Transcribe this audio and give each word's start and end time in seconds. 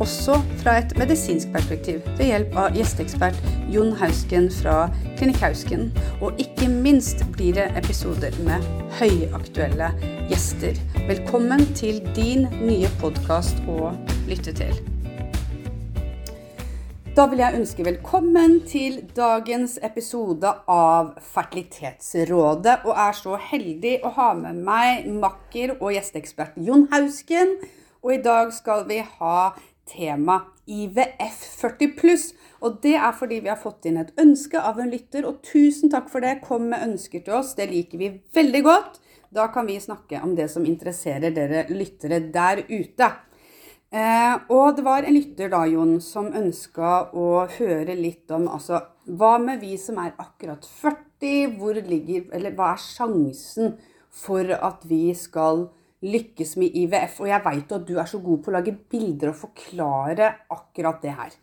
også 0.00 0.38
fra 0.62 0.78
et 0.80 0.92
medisinsk 0.98 1.50
perspektiv 1.52 2.00
ved 2.16 2.30
hjelp 2.30 2.54
av 2.56 2.76
gjesteekspert 2.76 3.36
Jon 3.72 3.92
Hausken 4.00 4.46
fra 4.52 4.86
Klinikk 5.18 5.42
Hausken. 5.44 5.90
Og 6.24 6.38
ikke 6.40 6.70
minst 6.72 7.26
blir 7.34 7.58
det 7.58 7.66
episoder 7.76 8.34
med 8.46 8.64
høyaktuelle 8.96 9.90
gjester. 10.30 10.78
Velkommen 11.08 11.66
til 11.76 12.00
din 12.16 12.48
nye 12.62 12.88
podkast 13.02 13.60
å 13.68 13.92
lytte 14.30 14.56
til. 14.56 14.72
Da 17.16 17.26
vil 17.28 17.42
jeg 17.42 17.58
ønske 17.58 17.84
velkommen 17.84 18.60
til 18.70 19.00
dagens 19.16 19.74
episode 19.84 20.54
av 20.70 21.10
Fertilitetsrådet. 21.34 22.86
Og 22.86 22.94
er 22.94 23.18
så 23.18 23.36
heldig 23.50 23.98
å 24.06 24.14
ha 24.16 24.30
med 24.38 24.62
meg 24.64 25.10
makker 25.12 25.74
og 25.80 25.92
gjesteekspert 25.92 26.56
Jon 26.56 26.86
Hausken. 26.94 27.58
Og 28.00 28.14
i 28.14 28.22
dag 28.24 28.54
skal 28.56 28.86
vi 28.88 29.02
ha 29.18 29.50
tema 29.90 30.40
IVF 30.70 31.38
40 31.60 31.94
pluss. 31.98 32.30
Og 32.60 32.80
det 32.84 32.96
er 32.96 33.14
fordi 33.16 33.40
vi 33.44 33.50
har 33.52 33.60
fått 33.60 33.88
inn 33.88 34.00
et 34.00 34.12
ønske 34.20 34.60
av 34.60 34.80
en 34.80 34.90
lytter, 34.92 35.26
og 35.26 35.40
tusen 35.46 35.92
takk 35.92 36.10
for 36.12 36.24
det. 36.24 36.40
Kom 36.44 36.68
med 36.72 36.84
ønsker 36.86 37.24
til 37.24 37.38
oss. 37.40 37.54
Det 37.58 37.70
liker 37.70 38.00
vi 38.00 38.12
veldig 38.36 38.62
godt. 38.66 39.00
Da 39.30 39.46
kan 39.54 39.66
vi 39.66 39.78
snakke 39.80 40.20
om 40.24 40.34
det 40.36 40.48
som 40.50 40.66
interesserer 40.66 41.34
dere 41.34 41.66
lyttere 41.70 42.18
der 42.34 42.64
ute. 42.68 43.10
Eh, 43.90 44.34
og 44.54 44.76
det 44.76 44.84
var 44.86 45.06
en 45.06 45.16
lytter 45.16 45.50
da, 45.50 45.64
Jon, 45.66 45.96
som 46.02 46.30
ønska 46.34 47.10
å 47.10 47.46
høre 47.56 47.96
litt 47.98 48.30
om 48.30 48.46
altså, 48.46 48.84
Hva 49.10 49.32
med 49.42 49.64
vi 49.64 49.74
som 49.82 49.98
er 49.98 50.12
akkurat 50.14 50.62
40? 50.62 51.56
Hvor 51.58 51.74
ligger 51.74 52.28
Eller 52.36 52.54
hva 52.54 52.68
er 52.76 52.84
sjansen 52.84 53.74
for 54.14 54.46
at 54.54 54.86
vi 54.86 55.10
skal 55.18 55.66
lykkes 56.06 56.56
med 56.60 56.76
IVF? 56.82 57.20
Og 57.20 57.30
jeg 57.30 57.44
veit 57.44 57.76
at 57.76 57.86
du 57.88 57.94
er 57.98 58.10
så 58.10 58.22
god 58.24 58.42
på 58.42 58.52
å 58.52 58.56
lage 58.58 58.76
bilder 58.92 59.32
og 59.32 59.40
forklare 59.44 60.34
akkurat 60.56 61.00
det 61.04 61.14
her. 61.18 61.38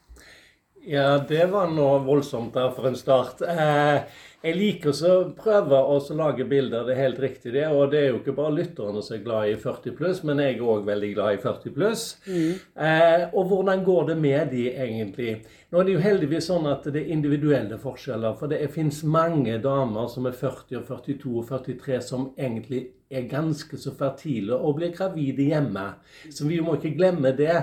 Ja, 0.88 1.18
det 1.30 1.50
var 1.52 1.68
noe 1.68 1.98
voldsomt 2.06 2.54
der 2.56 2.70
for 2.72 2.88
en 2.88 2.96
start. 2.96 3.42
Eh, 3.44 4.06
jeg 4.46 4.56
liker 4.56 4.94
å 5.10 5.16
prøve 5.36 5.76
å 5.76 5.98
lage 6.16 6.46
bilder, 6.48 6.86
det 6.88 6.94
er 6.94 7.02
helt 7.02 7.20
riktig 7.20 7.52
det. 7.58 7.66
Og 7.68 7.92
det 7.92 8.00
er 8.00 8.08
jo 8.14 8.22
ikke 8.22 8.36
bare 8.38 8.54
lytterne 8.56 9.02
som 9.04 9.18
er 9.18 9.24
glad 9.26 9.50
i 9.52 9.58
40 9.60 9.96
pluss, 9.98 10.22
men 10.24 10.40
jeg 10.40 10.56
er 10.56 10.64
òg 10.64 10.86
veldig 10.88 11.10
glad 11.18 11.36
i 11.36 11.42
40 11.44 11.76
pluss. 11.76 12.06
Mm. 12.30 12.54
Eh, 12.88 13.26
og 13.34 13.52
hvordan 13.52 13.84
går 13.84 14.08
det 14.14 14.18
med 14.22 14.54
de 14.54 14.64
egentlig? 14.72 15.34
Nå 15.68 15.82
er 15.82 15.90
det 15.90 15.98
jo 15.98 16.06
heldigvis 16.06 16.48
sånn 16.54 16.70
at 16.72 16.88
det 16.88 17.02
er 17.02 17.16
individuelle 17.18 17.82
forskjeller. 17.82 18.38
For 18.40 18.54
det 18.54 18.62
fins 18.72 19.02
mange 19.04 19.60
damer 19.60 20.08
som 20.14 20.30
er 20.32 20.40
40 20.40 20.80
og 20.80 20.88
42 20.88 21.34
og 21.34 21.52
43 21.52 22.00
som 22.14 22.30
egentlig 22.38 22.86
er 23.10 23.30
ganske 23.32 23.78
så 23.80 23.94
fertile 23.96 24.56
og 24.56 24.78
blir 24.80 24.96
gravide 24.96 25.48
hjemme. 25.50 25.86
Så 26.30 26.48
vi 26.48 26.60
må 26.64 26.76
ikke 26.76 26.96
glemme 26.98 27.32
det. 27.38 27.62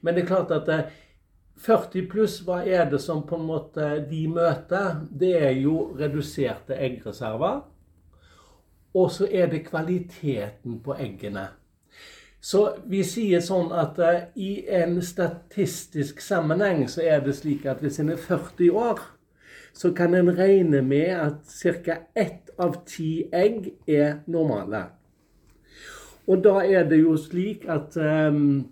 Men 0.00 0.14
det 0.14 0.24
er 0.24 0.30
klart 0.30 0.54
at 0.54 0.70
eh, 0.70 0.92
40 1.64 2.08
pluss, 2.10 2.40
hva 2.44 2.62
er 2.66 2.88
det 2.90 3.00
som 3.02 3.22
på 3.26 3.38
en 3.38 3.46
måte 3.48 3.88
de 4.10 4.24
møter? 4.28 5.00
Det 5.10 5.34
er 5.38 5.54
jo 5.62 5.94
reduserte 5.98 6.76
eggreserver. 6.76 7.62
Og 8.94 9.10
så 9.10 9.26
er 9.30 9.50
det 9.50 9.66
kvaliteten 9.66 10.80
på 10.82 10.96
eggene. 10.98 11.48
Så 12.44 12.66
vi 12.90 13.00
sier 13.08 13.40
sånn 13.40 13.70
at 13.72 13.96
uh, 14.04 14.26
i 14.36 14.66
en 14.68 14.98
statistisk 15.02 16.20
sammenheng 16.20 16.84
så 16.92 17.00
er 17.00 17.22
det 17.24 17.38
slik 17.38 17.64
at 17.70 17.80
hvis 17.80 18.02
en 18.02 18.12
er 18.12 18.20
40 18.20 18.68
år, 18.76 19.00
så 19.74 19.90
kan 19.96 20.14
en 20.14 20.28
regne 20.36 20.82
med 20.84 21.08
at 21.16 21.54
ca. 21.86 21.96
ett 22.14 22.43
av 22.58 22.82
ti 22.86 23.24
egg 23.32 23.72
er 23.86 24.20
normale. 24.26 24.84
Og 26.26 26.44
da 26.44 26.60
er 26.64 26.86
det 26.88 27.02
jo 27.02 27.16
slik 27.20 27.66
at 27.68 27.96
um, 28.00 28.64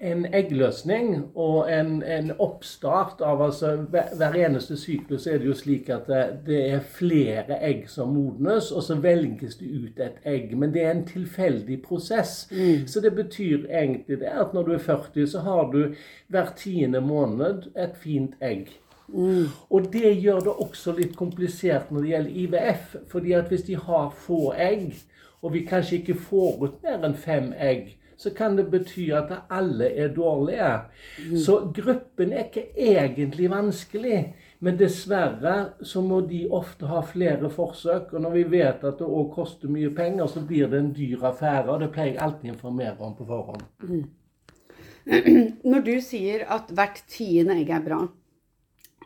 en 0.00 0.26
eggløsning 0.34 1.10
og 1.34 1.70
en, 1.72 2.02
en 2.02 2.30
oppstart 2.40 3.20
av 3.24 3.42
altså, 3.44 3.72
hver, 3.92 4.36
eneste 4.46 4.76
syklus 4.80 5.26
er 5.26 5.40
det 5.40 5.50
jo 5.50 5.56
slik 5.56 5.90
at 5.92 6.08
det, 6.08 6.22
det, 6.46 6.60
er 6.76 6.86
flere 6.98 7.58
egg 7.64 7.86
som 7.92 8.14
modnes, 8.16 8.70
og 8.72 8.84
så 8.84 8.96
velges 9.00 9.58
det 9.60 9.68
ut 9.68 10.00
et 10.00 10.20
egg. 10.24 10.56
Men 10.56 10.72
det 10.74 10.84
er 10.84 10.94
en 10.94 11.04
tilfeldig 11.08 11.80
prosess. 11.84 12.46
Mm. 12.52 12.86
Så 12.88 13.00
det 13.04 13.14
betyr 13.16 13.68
egentlig 13.68 14.20
det 14.20 14.32
at 14.32 14.54
når 14.56 14.68
du 14.68 14.74
er 14.76 14.84
40, 14.84 15.26
så 15.32 15.44
har 15.48 15.70
du 15.72 15.94
hver 16.28 16.52
tiende 16.56 17.00
måned 17.00 17.70
et 17.76 17.96
fint 18.00 18.36
egg. 18.40 18.72
Mm. 19.08 19.46
Og 19.70 19.92
det 19.92 20.14
gjør 20.22 20.40
det 20.46 20.54
også 20.66 20.96
litt 20.96 21.16
komplisert 21.16 21.90
når 21.90 22.02
det 22.02 22.10
gjelder 22.10 22.40
IVF. 22.44 22.96
fordi 23.08 23.32
at 23.32 23.52
hvis 23.52 23.62
de 23.68 23.76
har 23.76 24.10
få 24.10 24.52
egg, 24.52 24.96
og 25.42 25.52
vi 25.52 25.66
kanskje 25.66 26.00
ikke 26.00 26.18
får 26.18 26.64
ut 26.64 26.82
mer 26.82 27.04
enn 27.06 27.14
fem 27.14 27.52
egg, 27.52 27.94
så 28.16 28.30
kan 28.30 28.56
det 28.56 28.70
bety 28.72 29.10
at 29.12 29.32
alle 29.50 29.90
er 29.92 30.08
dårlige. 30.14 30.72
Mm. 31.30 31.36
Så 31.36 31.58
gruppen 31.74 32.32
er 32.32 32.48
ikke 32.48 32.68
egentlig 32.76 33.50
vanskelig. 33.50 34.34
Men 34.58 34.78
dessverre 34.80 35.56
så 35.84 36.00
må 36.00 36.22
de 36.24 36.46
ofte 36.48 36.88
ha 36.88 37.02
flere 37.04 37.50
forsøk. 37.52 38.14
Og 38.16 38.22
når 38.24 38.30
vi 38.38 38.44
vet 38.56 38.84
at 38.88 39.00
det 39.00 39.06
òg 39.06 39.34
koster 39.34 39.68
mye 39.68 39.90
penger, 39.94 40.26
så 40.32 40.40
blir 40.40 40.70
det 40.72 40.80
en 40.80 40.92
dyr 40.96 41.26
affære. 41.28 41.68
Og 41.68 41.82
det 41.84 41.90
pleier 41.92 42.14
jeg 42.14 42.22
alltid 42.24 42.50
å 42.50 42.54
informere 42.54 42.96
om 43.04 43.16
på 43.18 43.28
forhånd. 43.28 43.66
Mm. 43.82 44.06
Når 45.70 45.84
du 45.86 45.96
sier 46.02 46.46
at 46.50 46.72
hvert 46.72 47.04
tiende 47.12 47.58
egg 47.60 47.68
er 47.70 47.84
bra, 47.84 48.00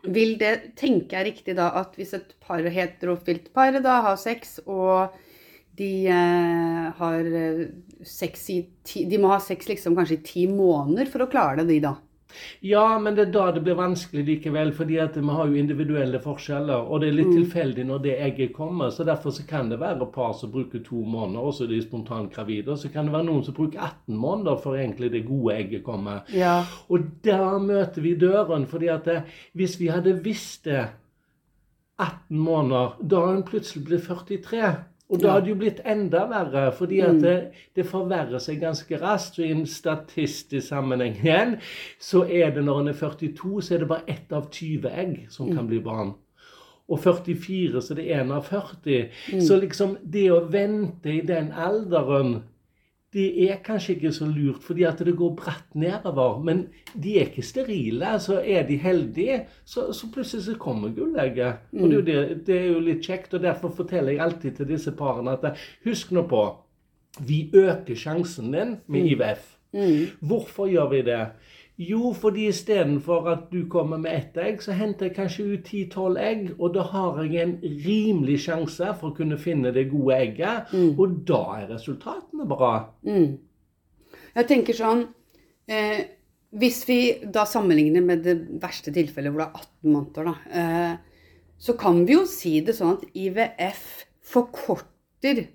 vil 0.04 0.36
det 0.40 0.76
tenke 0.80 1.16
jeg 1.16 1.26
riktig 1.26 1.56
da 1.58 1.70
at 1.80 1.96
hvis 1.98 2.14
et 2.16 2.32
par 2.44 2.64
heterofilt 2.64 3.50
par 3.56 3.76
da 3.84 4.00
har 4.06 4.20
sex 4.20 4.58
og 4.66 5.16
de, 5.80 6.06
eh, 6.12 6.86
har 6.98 7.32
eh, 7.40 7.66
sex 8.04 8.48
i 8.52 8.58
ti, 8.84 9.04
de 9.08 9.20
må 9.20 9.30
ha 9.32 9.38
sex 9.40 9.68
liksom 9.70 9.96
kanskje 9.96 10.18
i 10.18 10.24
ti 10.26 10.46
måneder 10.50 11.08
for 11.08 11.24
å 11.24 11.30
klare 11.30 11.62
det, 11.62 11.70
de 11.72 11.80
da. 11.86 11.94
Ja, 12.60 12.98
men 12.98 13.16
det 13.16 13.26
er 13.26 13.32
da 13.34 13.46
det 13.54 13.62
blir 13.64 13.78
vanskelig 13.78 14.24
likevel. 14.26 14.72
fordi 14.72 14.98
at 14.98 15.16
vi 15.16 15.26
har 15.26 15.46
jo 15.46 15.54
individuelle 15.54 16.20
forskjeller. 16.20 16.86
Og 16.88 17.00
det 17.00 17.08
er 17.08 17.18
litt 17.18 17.32
mm. 17.32 17.36
tilfeldig 17.36 17.86
når 17.86 18.02
det 18.04 18.16
egget 18.20 18.52
kommer. 18.52 18.90
Så 18.90 19.04
derfor 19.04 19.30
så 19.30 19.46
kan 19.48 19.70
det 19.70 19.80
være 19.80 20.06
par 20.12 20.32
som 20.32 20.52
bruker 20.52 20.82
to 20.84 21.04
måneder, 21.04 21.40
og 21.40 21.54
så 21.54 21.64
er 21.64 21.68
de 21.68 21.82
spontant 21.82 22.32
gravide. 22.34 22.70
Og 22.70 22.78
så 22.78 22.88
kan 22.88 23.06
det 23.06 23.14
være 23.14 23.28
noen 23.28 23.44
som 23.44 23.54
bruker 23.54 23.80
18 23.80 24.16
måneder 24.16 24.56
for 24.62 24.76
egentlig 24.76 25.12
det 25.12 25.26
gode 25.28 25.56
egget 25.56 25.84
kommer. 25.84 26.24
Ja. 26.34 26.64
Og 26.88 27.10
da 27.24 27.58
møter 27.58 28.02
vi 28.02 28.14
døren. 28.14 28.66
fordi 28.66 28.86
at 28.86 29.04
det, 29.04 29.16
eh, 29.16 29.22
hvis 29.54 29.80
vi 29.80 29.86
hadde 29.86 30.20
visst 30.24 30.64
det 30.64 30.88
18 31.98 32.38
måneder, 32.38 32.96
da 33.02 33.26
hun 33.26 33.42
plutselig 33.42 33.84
blitt 33.84 34.04
43. 34.04 34.74
Og 35.10 35.18
da 35.18 35.32
hadde 35.34 35.48
det 35.48 35.50
jo 35.50 35.58
blitt 35.58 35.80
enda 35.90 36.22
verre, 36.30 36.68
fordi 36.76 37.00
at 37.02 37.16
mm. 37.16 37.22
det, 37.24 37.36
det, 37.76 37.86
forverrer 37.90 38.38
seg 38.42 38.60
ganske 38.62 38.98
raskt. 39.02 39.40
Så 39.40 39.42
i 39.46 39.50
en 39.50 39.66
statistisk 39.66 40.68
sammenheng 40.68 41.16
igjen, 41.18 41.56
så 41.98 42.22
er 42.24 42.54
det 42.54 42.62
når 42.66 42.84
en 42.84 42.92
er 42.92 42.98
42, 43.00 43.56
så 43.66 43.74
er 43.74 43.82
det 43.82 43.90
bare 43.90 44.06
ett 44.14 44.34
av 44.36 44.46
20 44.54 44.86
egg 44.90 45.16
som 45.34 45.50
kan 45.50 45.64
mm. 45.64 45.70
bli 45.72 45.80
barn. 45.82 46.14
Og 46.90 47.02
44, 47.02 47.82
så 47.82 47.94
det 47.98 48.06
er 48.10 48.22
én 48.22 48.32
av 48.34 48.46
40. 48.46 49.10
Mm. 49.34 49.42
Så 49.46 49.58
liksom 49.58 49.96
det 50.02 50.28
å 50.34 50.44
vente 50.50 51.12
i 51.12 51.20
den 51.26 51.52
alderen 51.54 52.40
det 53.12 53.26
er 53.42 53.58
kanskje 53.66 53.96
ikke 53.96 54.12
så 54.14 54.26
lurt, 54.30 54.62
fordi 54.62 54.84
at 54.86 55.00
det 55.02 55.16
går 55.18 55.32
bratt 55.38 55.74
nedover. 55.74 56.38
Men 56.46 56.62
de 56.94 57.16
er 57.18 57.26
ikke 57.26 57.42
sterile. 57.42 58.12
Så 58.22 58.38
er 58.38 58.66
de 58.68 58.76
heldige, 58.78 59.40
så, 59.64 59.88
så 59.92 60.06
plutselig 60.14 60.44
så 60.44 60.54
kommer 60.58 60.94
gullegget. 60.94 61.64
Mm. 61.72 61.82
Og 61.82 61.90
det 61.90 61.98
er, 61.98 62.04
det, 62.04 62.40
det 62.46 62.58
er, 62.58 62.66
jo 62.70 62.82
litt 62.86 63.02
kjekt. 63.06 63.34
og 63.34 63.42
Derfor 63.42 63.74
forteller 63.74 64.14
jeg 64.14 64.22
alltid 64.22 64.60
til 64.60 64.70
disse 64.70 64.94
parene 64.94 65.34
at 65.34 65.58
husk 65.84 66.12
nå 66.14 66.26
på 66.30 66.44
vi 67.26 67.48
øker 67.54 67.98
sjansen 67.98 68.52
din 68.54 68.76
med 68.86 69.02
mm. 69.02 69.08
IVF. 69.14 69.48
Mm. 69.72 70.06
Hvorfor 70.30 70.70
gjør 70.70 70.90
vi 70.94 71.02
det? 71.06 71.24
Jo, 71.80 72.10
fordi 72.12 72.44
istedenfor 72.50 73.28
at 73.32 73.46
du 73.48 73.62
kommer 73.72 73.96
med 74.00 74.12
ett 74.12 74.36
egg, 74.36 74.58
så 74.60 74.74
henter 74.76 75.08
jeg 75.08 75.14
kanskje 75.16 75.44
ut 75.54 75.68
10-12 75.70 76.18
egg. 76.20 76.42
Og 76.58 76.74
da 76.74 76.84
har 76.90 77.22
jeg 77.24 77.40
en 77.40 77.54
rimelig 77.86 78.42
sjanse 78.44 78.90
for 79.00 79.10
å 79.10 79.16
kunne 79.16 79.38
finne 79.40 79.72
det 79.72 79.86
gode 79.88 80.18
egget. 80.18 80.74
Mm. 80.76 80.90
Og 81.00 81.14
da 81.30 81.40
er 81.62 81.70
resultatene 81.72 82.48
bra. 82.50 82.74
Mm. 83.08 83.38
Jeg 84.34 84.46
tenker 84.50 84.76
sånn 84.76 85.00
eh, 85.70 86.02
Hvis 86.60 86.82
vi 86.86 86.98
da 87.32 87.46
sammenligner 87.46 88.04
med 88.04 88.24
det 88.26 88.36
verste 88.60 88.92
tilfellet 88.94 89.32
hvor 89.32 89.44
det 89.44 89.48
er 89.48 89.64
18 89.64 89.94
måneder, 89.94 90.28
da, 90.28 90.60
eh, 90.60 91.32
så 91.60 91.76
kan 91.80 92.04
vi 92.04 92.18
jo 92.18 92.26
si 92.28 92.58
det 92.66 92.76
sånn 92.76 92.98
at 92.98 93.08
IVF 93.14 93.84
forkorter 94.34 95.46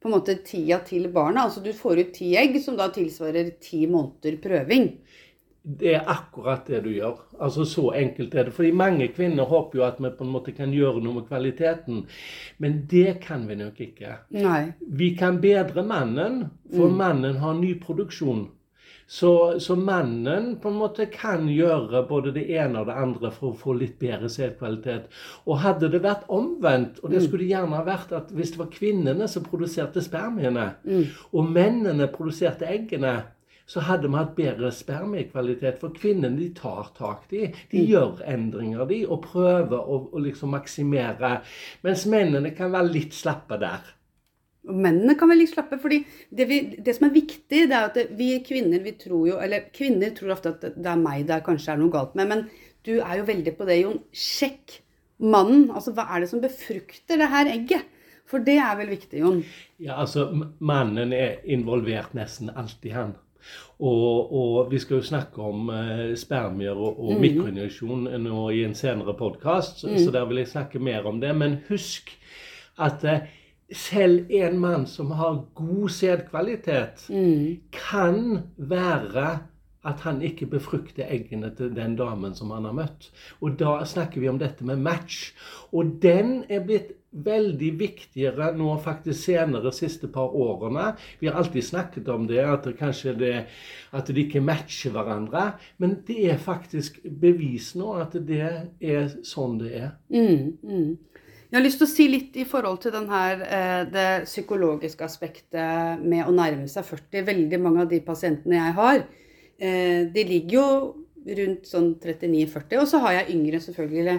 på 0.00 0.08
en 0.08 0.14
måte 0.16 0.40
tida 0.46 0.80
til 0.86 1.10
barna. 1.12 1.46
Altså 1.46 1.62
du 1.62 1.70
får 1.76 2.02
ut 2.02 2.14
ti 2.16 2.34
egg, 2.40 2.56
som 2.64 2.78
da 2.78 2.88
tilsvarer 2.90 3.54
ti 3.62 3.84
måneder 3.90 4.40
prøving. 4.42 4.94
Det 5.62 5.94
er 5.94 6.06
akkurat 6.08 6.66
det 6.66 6.84
du 6.84 6.90
gjør. 6.90 7.18
Altså 7.40 7.64
Så 7.68 7.90
enkelt 7.92 8.34
er 8.34 8.44
det. 8.44 8.52
Fordi 8.56 8.70
mange 8.72 9.08
kvinner 9.08 9.44
håper 9.44 9.78
jo 9.78 9.84
at 9.84 9.98
vi 10.00 10.08
på 10.10 10.24
en 10.24 10.32
måte 10.32 10.52
kan 10.56 10.72
gjøre 10.72 11.02
noe 11.04 11.14
med 11.20 11.26
kvaliteten. 11.28 12.06
Men 12.58 12.86
det 12.90 13.20
kan 13.20 13.48
vi 13.48 13.54
nok 13.54 13.80
ikke. 13.80 14.14
Nei. 14.30 14.72
Vi 14.88 15.10
kan 15.18 15.40
bedre 15.40 15.82
mannen, 15.84 16.46
for 16.74 16.88
Mm. 16.88 16.96
mannen 16.96 17.36
har 17.36 17.54
ny 17.54 17.74
produksjon. 17.80 18.48
Så, 19.06 19.58
så 19.58 19.74
mannen 19.74 20.56
på 20.62 20.68
en 20.68 20.76
måte 20.78 21.06
kan 21.10 21.48
gjøre 21.48 22.06
både 22.08 22.30
det 22.32 22.44
ene 22.50 22.78
og 22.78 22.86
det 22.86 22.94
andre 22.94 23.30
for 23.32 23.50
å 23.50 23.56
få 23.58 23.72
litt 23.74 23.98
bedre 23.98 24.28
sædkvalitet. 24.30 25.08
Og 25.46 25.58
hadde 25.58 25.90
det 25.90 26.00
vært 26.02 26.28
omvendt, 26.28 27.00
og 27.02 27.10
det 27.10 27.22
skulle 27.24 27.42
det 27.42 27.50
gjerne 27.50 27.74
ha 27.76 27.82
vært 27.82 28.12
at 28.12 28.30
hvis 28.30 28.52
det 28.52 28.58
var 28.58 28.70
kvinnene 28.70 29.26
som 29.28 29.42
produserte 29.42 30.00
spermiene, 30.00 30.68
og 31.32 31.50
mennene 31.50 32.06
produserte 32.06 32.66
eggene, 32.70 33.16
så 33.70 33.84
hadde 33.86 34.08
vi 34.10 34.18
hatt 34.18 34.34
bedre 34.34 34.72
spermiekvalitet. 34.74 35.78
For 35.78 35.94
kvinnene 35.94 36.34
de 36.40 36.48
tar 36.56 36.90
tak, 36.96 37.28
de. 37.30 37.46
De 37.70 37.84
gjør 37.86 38.24
endringer, 38.26 38.82
de, 38.90 39.04
og 39.06 39.22
prøver 39.28 39.78
å, 39.78 40.02
å 40.10 40.22
liksom 40.24 40.56
maksimere. 40.56 41.36
Mens 41.86 42.06
mennene 42.10 42.50
kan 42.56 42.74
være 42.74 42.90
litt 42.90 43.14
slappe 43.14 43.60
der. 43.62 43.92
Og 44.68 44.76
mennene 44.76 45.14
kan 45.16 45.30
vel 45.30 45.40
litt 45.40 45.54
slappe, 45.54 45.78
fordi 45.80 46.02
det, 46.36 46.46
vi, 46.50 46.58
det 46.82 46.96
som 46.96 47.06
er 47.08 47.14
viktig, 47.14 47.62
det 47.70 47.76
er 47.76 47.86
at 47.86 47.96
vi 48.18 48.32
kvinner 48.44 48.82
vi 48.84 48.92
tror 49.00 49.22
jo 49.30 49.38
Eller 49.40 49.70
kvinner 49.72 50.12
tror 50.12 50.34
ofte 50.34 50.52
at 50.52 50.66
det 50.74 50.90
er 50.90 51.00
meg 51.00 51.24
det 51.30 51.40
kanskje 51.46 51.72
er 51.72 51.80
noe 51.80 51.94
galt 51.94 52.18
med, 52.18 52.28
men 52.28 52.44
du 52.84 52.98
er 52.98 53.20
jo 53.20 53.28
veldig 53.28 53.54
på 53.56 53.68
det, 53.68 53.78
Jon. 53.80 54.02
Sjekk 54.12 54.80
mannen. 55.20 55.70
Altså 55.72 55.94
hva 55.96 56.10
er 56.10 56.24
det 56.24 56.30
som 56.32 56.42
befrukter 56.42 57.20
det 57.20 57.30
her 57.32 57.48
egget? 57.54 57.88
For 58.30 58.42
det 58.46 58.58
er 58.62 58.76
vel 58.78 58.92
viktig, 58.92 59.22
Jon. 59.24 59.40
Ja, 59.82 59.96
altså, 60.02 60.28
mannen 60.58 61.14
er 61.16 61.40
involvert 61.50 62.14
nesten 62.14 62.52
alltid, 62.52 62.92
han. 62.94 63.16
Og, 63.80 64.32
og 64.36 64.70
vi 64.70 64.78
skal 64.78 64.98
jo 64.98 65.06
snakke 65.06 65.40
om 65.40 65.70
eh, 65.72 66.10
spermier 66.20 66.76
og, 66.76 66.98
og 67.00 67.20
mikroinjeksjon 67.22 68.10
nå 68.20 68.42
i 68.52 68.64
en 68.66 68.74
senere 68.76 69.14
podkast, 69.16 69.80
så, 69.80 69.94
så 69.96 70.12
der 70.12 70.26
vil 70.28 70.42
jeg 70.42 70.50
snakke 70.52 70.82
mer 70.82 71.08
om 71.08 71.20
det. 71.22 71.32
Men 71.36 71.58
husk 71.70 72.12
at 72.80 73.06
eh, 73.08 73.24
selv 73.72 74.28
en 74.30 74.58
mann 74.60 74.86
som 74.86 75.14
har 75.16 75.44
god 75.54 75.88
sædkvalitet, 75.96 77.06
kan 77.72 78.42
være 78.56 79.38
at 79.86 80.02
han 80.04 80.20
ikke 80.24 80.48
befrukter 80.50 81.08
eggene 81.08 81.50
til 81.56 81.72
den 81.76 81.96
damen 81.96 82.34
som 82.36 82.52
han 82.52 82.66
har 82.68 82.76
møtt. 82.76 83.08
Og 83.40 83.56
da 83.60 83.78
snakker 83.88 84.20
vi 84.20 84.28
om 84.28 84.40
dette 84.40 84.66
med 84.66 84.82
match. 84.82 85.30
Og 85.72 85.96
den 86.02 86.42
er 86.52 86.64
blitt 86.66 86.96
veldig 87.10 87.70
viktigere 87.78 88.52
nå 88.54 88.70
faktisk 88.84 89.18
senere 89.24 89.72
siste 89.74 90.10
par 90.12 90.34
årene. 90.36 90.92
Vi 91.18 91.26
har 91.26 91.40
alltid 91.40 91.64
snakket 91.66 92.08
om 92.12 92.28
det, 92.30 92.42
at 92.44 92.68
det 92.68 92.76
kanskje 92.78 93.16
det, 93.18 93.34
at 93.96 94.06
de 94.06 94.22
ikke 94.22 94.44
matcher 94.44 94.94
hverandre. 94.94 95.46
Men 95.82 95.98
det 96.06 96.20
er 96.30 96.38
faktisk 96.38 97.00
bevis 97.04 97.72
nå 97.78 97.96
at 98.04 98.14
det 98.26 98.42
er 98.44 99.08
sånn 99.26 99.58
det 99.62 99.72
er. 99.80 99.94
Mm, 100.12 100.58
mm. 100.62 100.90
Jeg 101.50 101.58
har 101.58 101.64
lyst 101.64 101.80
til 101.80 101.88
å 101.88 101.90
si 101.90 102.04
litt 102.06 102.36
i 102.38 102.44
forhold 102.46 102.78
til 102.84 102.94
her, 103.10 103.40
eh, 103.42 103.80
det 103.90 104.10
psykologiske 104.28 105.02
aspektet 105.02 105.98
med 105.98 106.28
å 106.28 106.30
nærme 106.30 106.68
seg 106.70 106.86
40. 106.86 107.24
Veldig 107.26 107.58
mange 107.58 107.82
av 107.82 107.88
de 107.90 107.98
pasientene 108.06 108.54
jeg 108.54 108.76
har, 108.76 109.02
de 109.60 110.22
ligger 110.24 110.54
jo 110.54 110.66
rundt 111.36 111.66
sånn 111.68 111.90
39-40, 112.00 112.78
og 112.80 112.86
så 112.88 113.00
har 113.04 113.18
jeg 113.18 113.34
yngre 113.34 113.60
selvfølgelig. 113.60 114.14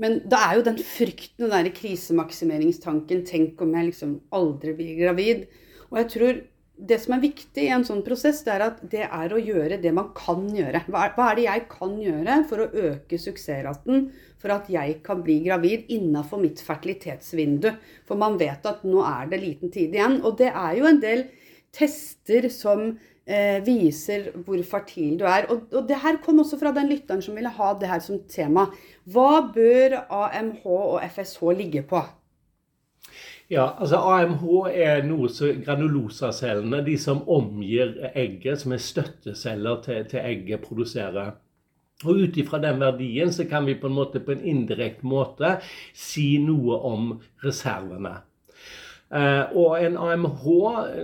Men 0.00 0.22
da 0.32 0.38
er 0.46 0.56
jo 0.56 0.68
den 0.70 0.78
frykten, 0.80 1.44
den 1.44 1.52
der 1.52 1.74
krisemaksimeringstanken, 1.76 3.26
tenk 3.28 3.60
om 3.60 3.74
jeg 3.76 3.90
liksom 3.90 4.14
aldri 4.32 4.72
blir 4.78 4.94
gravid. 5.02 5.44
Og 5.90 6.00
jeg 6.00 6.08
tror 6.14 6.40
det 6.80 6.96
som 7.02 7.12
er 7.12 7.22
viktig 7.26 7.66
i 7.66 7.72
en 7.74 7.84
sånn 7.84 8.00
prosess, 8.06 8.40
det 8.46 8.54
er 8.54 8.64
at 8.64 8.80
det 8.92 9.02
er 9.04 9.34
å 9.34 9.40
gjøre 9.40 9.76
det 9.82 9.92
man 9.92 10.08
kan 10.16 10.46
gjøre. 10.56 10.82
Hva 10.88 11.04
er, 11.04 11.12
hva 11.16 11.26
er 11.28 11.36
det 11.36 11.44
jeg 11.44 11.66
kan 11.74 11.92
gjøre 12.00 12.38
for 12.48 12.64
å 12.64 12.70
øke 12.88 13.20
suksessraten 13.20 14.06
for 14.40 14.54
at 14.54 14.70
jeg 14.72 14.96
kan 15.04 15.20
bli 15.26 15.42
gravid 15.44 15.92
innafor 15.92 16.40
mitt 16.40 16.62
fertilitetsvindu? 16.64 17.68
For 18.08 18.20
man 18.20 18.40
vet 18.40 18.64
at 18.70 18.86
nå 18.88 19.04
er 19.04 19.28
det 19.28 19.42
liten 19.44 19.74
tid 19.74 19.92
igjen. 19.98 20.22
Og 20.24 20.40
det 20.40 20.48
er 20.54 20.78
jo 20.80 20.88
en 20.88 21.02
del 21.04 21.26
tester 21.76 22.48
som 22.48 22.94
eh, 23.30 23.58
viser 23.66 24.30
hvor 24.44 24.60
fertil 24.66 25.18
du 25.20 25.26
er. 25.28 25.48
Og, 25.52 25.68
og 25.72 25.88
det 25.88 26.00
her 26.02 26.20
kom 26.24 26.42
også 26.42 26.58
fra 26.60 26.74
den 26.76 26.90
lytteren 26.90 27.22
som 27.24 27.38
ville 27.38 27.52
ha 27.56 27.74
det 27.80 27.90
her 27.90 28.02
som 28.04 28.22
tema. 28.30 28.68
Hva 29.10 29.44
bør 29.54 30.00
AMH 30.06 30.66
og 30.70 30.98
FSH 31.06 31.54
ligge 31.58 31.84
på? 31.90 32.02
Ja, 33.50 33.72
altså 33.82 33.98
AMH 34.12 34.44
er 34.70 35.00
noe 35.02 35.28
som 35.34 35.62
granulosacellene, 35.64 36.84
de 36.86 36.94
som 37.02 37.24
omgir 37.26 37.96
egget, 38.14 38.60
som 38.62 38.76
er 38.76 38.82
støtteceller 38.84 39.80
til, 39.86 40.04
til 40.12 40.20
egget, 40.22 40.62
produserer. 40.62 41.32
Og 42.06 42.22
ut 42.22 42.38
ifra 42.40 42.60
den 42.62 42.78
verdien 42.80 43.32
så 43.34 43.44
kan 43.50 43.66
vi 43.66 43.74
på 43.76 43.90
en 43.90 43.96
måte 43.98 44.22
på 44.24 44.32
en 44.32 44.44
indirekte 44.54 45.06
måte 45.06 45.56
si 45.92 46.38
noe 46.40 46.78
om 46.88 47.10
reservene. 47.44 48.14
Eh, 49.10 49.56
og 49.58 49.74
en 49.82 49.96
AMH 49.98 50.44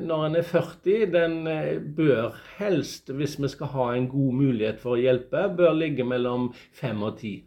når 0.06 0.26
en 0.26 0.36
er 0.38 0.46
40, 0.46 1.06
den 1.10 1.46
eh, 1.50 1.80
bør 1.96 2.36
helst, 2.58 3.10
hvis 3.10 3.34
vi 3.42 3.50
skal 3.50 3.72
ha 3.72 3.88
en 3.94 4.06
god 4.08 4.36
mulighet 4.38 4.78
for 4.78 4.94
å 4.94 5.00
hjelpe, 5.00 5.48
bør 5.58 5.74
ligge 5.74 6.06
mellom 6.06 6.52
5 6.78 7.02
og 7.02 7.18
10. 7.18 7.42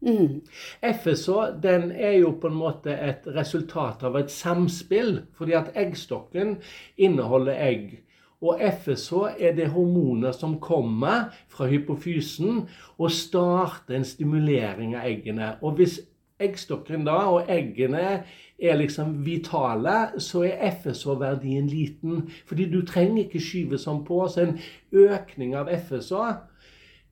Mm. 0.00 0.36
FSH 0.84 1.56
den 1.62 1.90
er 1.92 2.18
jo 2.18 2.34
på 2.40 2.48
en 2.48 2.60
måte 2.60 2.92
et 2.92 3.24
resultat 3.36 4.04
av 4.04 4.20
et 4.20 4.32
samspill, 4.32 5.22
fordi 5.36 5.56
at 5.56 5.72
eggstokken 5.76 6.58
inneholder 7.00 7.56
egg. 7.56 7.98
Og 8.40 8.60
FSH 8.60 9.40
er 9.40 9.56
det 9.56 9.72
hormoner 9.72 10.32
som 10.32 10.58
kommer 10.60 11.28
fra 11.48 11.68
hypofysen 11.68 12.62
og 12.96 13.12
starter 13.12 13.96
en 13.96 14.08
stimulering 14.08 14.94
av 14.96 15.08
eggene. 15.08 15.54
Og 15.60 15.76
hvis 15.80 15.98
eggstokken 16.40 17.04
da 17.04 17.18
og 17.34 17.50
eggene 17.52 18.22
er 18.60 18.76
liksom 18.76 19.16
vitale, 19.24 19.96
så 20.20 20.44
er 20.48 20.60
FSH-verdien 20.70 21.66
liten. 21.70 22.26
Fordi 22.46 22.68
du 22.70 22.80
trenger 22.86 23.24
ikke 23.24 23.42
skyve 23.42 23.80
sånn 23.80 24.04
på. 24.04 24.22
Så 24.28 24.44
en 24.44 24.56
økning 24.92 25.56
av 25.56 25.72
FSH 25.72 26.50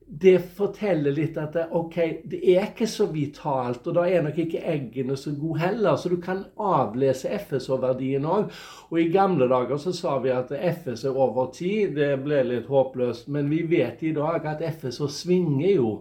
det 0.09 0.39
forteller 0.57 1.13
litt 1.13 1.35
at 1.37 1.53
det, 1.53 1.67
ok, 1.77 1.95
det 2.31 2.39
er 2.49 2.63
ikke 2.71 2.87
så 2.89 3.05
vitalt, 3.13 3.85
og 3.85 3.93
da 3.93 4.07
er 4.09 4.23
nok 4.25 4.39
ikke 4.41 4.63
eggene 4.71 5.13
så 5.19 5.35
gode 5.37 5.61
heller. 5.61 5.99
Så 6.01 6.09
du 6.09 6.15
kan 6.23 6.41
avlese 6.57 7.29
FSH-verdien 7.37 8.25
òg. 8.25 8.49
Og 8.89 8.97
i 8.97 9.05
gamle 9.13 9.45
dager 9.51 9.77
så 9.77 9.93
sa 9.93 10.15
vi 10.23 10.33
at 10.33 10.49
FSH 10.49 11.13
over 11.13 11.51
tid, 11.53 11.93
det 11.99 12.09
ble 12.25 12.41
litt 12.47 12.71
håpløst. 12.73 13.29
Men 13.29 13.51
vi 13.53 13.61
vet 13.69 14.01
i 14.01 14.15
dag 14.17 14.49
at 14.49 14.65
FSH 14.65 15.11
svinger 15.13 15.75
jo. 15.75 15.93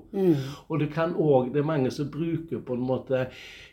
Og 0.69 0.81
det 0.81 0.89
kan 0.95 1.13
òg 1.13 1.53
Det 1.53 1.61
er 1.61 1.69
mange 1.69 1.91
som 1.93 2.09
bruker 2.11 2.65
på 2.65 2.75
en 2.75 2.89
måte 2.89 3.27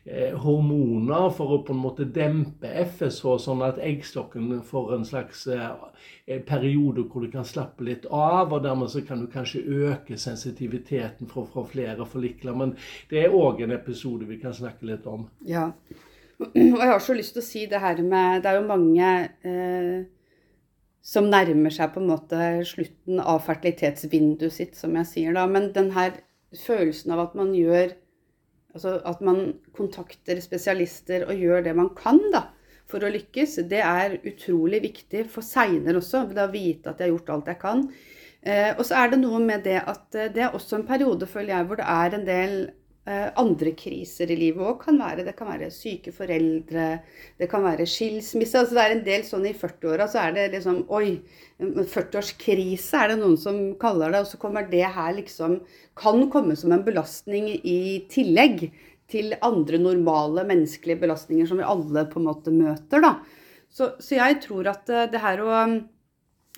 hormoner 0.06 1.32
for 1.34 1.56
å 1.56 1.62
på 1.66 1.74
en 1.74 1.82
måte 1.82 2.06
dempe 2.14 2.70
FSH, 2.70 3.40
sånn 3.42 3.64
at 3.66 3.80
eggstokken 3.82 4.52
får 4.68 4.92
en 5.00 5.06
slags 5.08 5.48
eh, 5.50 6.42
periode 6.46 7.08
hvor 7.10 7.26
du 7.26 7.32
kan 7.34 7.48
slappe 7.48 7.88
litt 7.88 8.06
av, 8.06 8.54
og 8.54 8.62
dermed 8.68 8.92
så 8.94 9.02
kan 9.08 9.24
du 9.24 9.32
kanskje 9.34 9.64
øke 9.66 10.20
sensitiviteten 10.22 11.30
fra, 11.32 11.48
fra 11.50 11.66
flere 11.66 12.06
forlikler. 12.06 12.54
Men 12.54 12.76
det 13.10 13.24
er 13.24 13.34
òg 13.34 13.66
en 13.66 13.74
episode 13.74 14.30
vi 14.30 14.38
kan 14.42 14.54
snakke 14.54 14.86
litt 14.92 15.10
om. 15.10 15.26
Ja. 15.50 15.72
Og 16.38 16.54
jeg 16.54 16.92
har 16.92 17.02
så 17.02 17.16
lyst 17.18 17.34
til 17.34 17.42
å 17.42 17.48
si 17.48 17.62
det 17.72 17.80
her 17.80 18.02
med 18.04 18.42
Det 18.44 18.50
er 18.52 18.58
jo 18.60 18.68
mange 18.68 19.12
eh, 19.48 20.00
som 21.06 21.30
nærmer 21.32 21.74
seg 21.74 21.94
på 21.94 22.02
en 22.04 22.10
måte 22.12 22.40
slutten 22.68 23.22
av 23.24 23.42
fertilitetsvinduet 23.48 24.54
sitt, 24.54 24.78
som 24.78 24.94
jeg 25.00 25.10
sier 25.10 25.38
da. 25.38 25.50
Men 25.50 25.72
den 25.74 25.94
her 25.98 26.20
følelsen 26.66 27.14
av 27.16 27.28
at 27.28 27.40
man 27.40 27.56
gjør 27.58 27.96
Altså 28.76 28.98
at 29.08 29.22
man 29.24 29.56
kontakter 29.76 30.42
spesialister 30.44 31.24
og 31.30 31.40
gjør 31.40 31.64
det 31.66 31.76
man 31.78 31.94
kan 31.96 32.20
da, 32.34 32.50
for 32.92 33.02
å 33.02 33.12
lykkes, 33.14 33.62
det 33.72 33.80
er 33.82 34.18
utrolig 34.28 34.82
viktig 34.84 35.24
for 35.32 35.46
seinere 35.46 36.02
også. 36.02 36.26
Da 36.36 36.50
vite 36.52 36.92
at 36.92 37.00
jeg 37.00 37.08
har 37.08 37.16
gjort 37.16 37.32
alt 37.34 37.52
jeg 37.54 37.62
kan. 37.62 37.86
Eh, 38.46 38.72
og 38.76 38.84
så 38.86 39.00
er 39.00 39.14
det 39.14 39.22
noe 39.24 39.40
med 39.42 39.64
det 39.66 39.80
at 39.82 40.18
eh, 40.20 40.30
det 40.34 40.44
er 40.46 40.58
også 40.58 40.78
en 40.78 40.88
periode, 40.88 41.26
føler 41.30 41.56
jeg, 41.56 41.70
hvor 41.70 41.80
det 41.80 41.88
er 41.90 42.18
en 42.18 42.28
del 42.28 42.58
andre 43.06 43.76
kriser 43.78 44.32
i 44.34 44.38
livet 44.40 44.66
òg. 44.66 44.86
Det 45.22 45.36
kan 45.38 45.52
være 45.52 45.68
syke 45.70 46.10
foreldre, 46.16 46.88
det 47.38 47.48
kan 47.52 47.62
være 47.62 47.86
skilsmisse. 47.86 48.58
altså 48.58 48.74
Det 48.74 48.82
er 48.82 48.96
en 48.96 49.04
del 49.06 49.26
sånn 49.28 49.46
i 49.46 49.54
40-åra, 49.54 50.08
så 50.10 50.24
er 50.24 50.34
det 50.34 50.48
liksom 50.56 50.80
Oi, 50.90 51.20
40-årskrise 51.62 53.04
er 53.04 53.14
det 53.14 53.20
noen 53.20 53.38
som 53.38 53.60
kaller 53.78 54.16
det. 54.16 54.24
Og 54.26 54.32
så 54.32 54.42
kommer 54.42 54.66
det 54.72 54.88
her 54.98 55.14
liksom 55.20 55.60
Kan 55.94 56.26
komme 56.34 56.58
som 56.58 56.74
en 56.74 56.86
belastning 56.88 57.52
i 57.62 58.08
tillegg 58.10 58.72
til 59.12 59.36
andre 59.46 59.80
normale 59.82 60.46
menneskelige 60.48 61.04
belastninger 61.04 61.50
som 61.50 61.60
vi 61.62 61.68
alle 61.68 62.06
på 62.10 62.22
en 62.22 62.30
måte 62.30 62.54
møter, 62.54 63.04
da. 63.04 63.20
Så, 63.70 63.92
så 64.00 64.18
jeg 64.18 64.40
tror 64.46 64.72
at 64.72 64.90
eh, 64.90 65.08
det 65.12 65.22
her 65.22 65.44
å, 65.44 65.62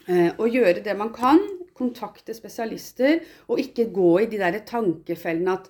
eh, 0.08 0.30
å 0.38 0.48
gjøre 0.48 0.84
det 0.86 0.96
man 1.00 1.12
kan, 1.16 1.42
kontakte 1.77 2.34
spesialister, 2.34 3.20
og 3.51 3.62
ikke 3.62 3.89
gå 3.94 4.12
i 4.24 4.30
de 4.32 4.39
der 4.42 4.60
tankefellene 4.66 5.58
at 5.60 5.68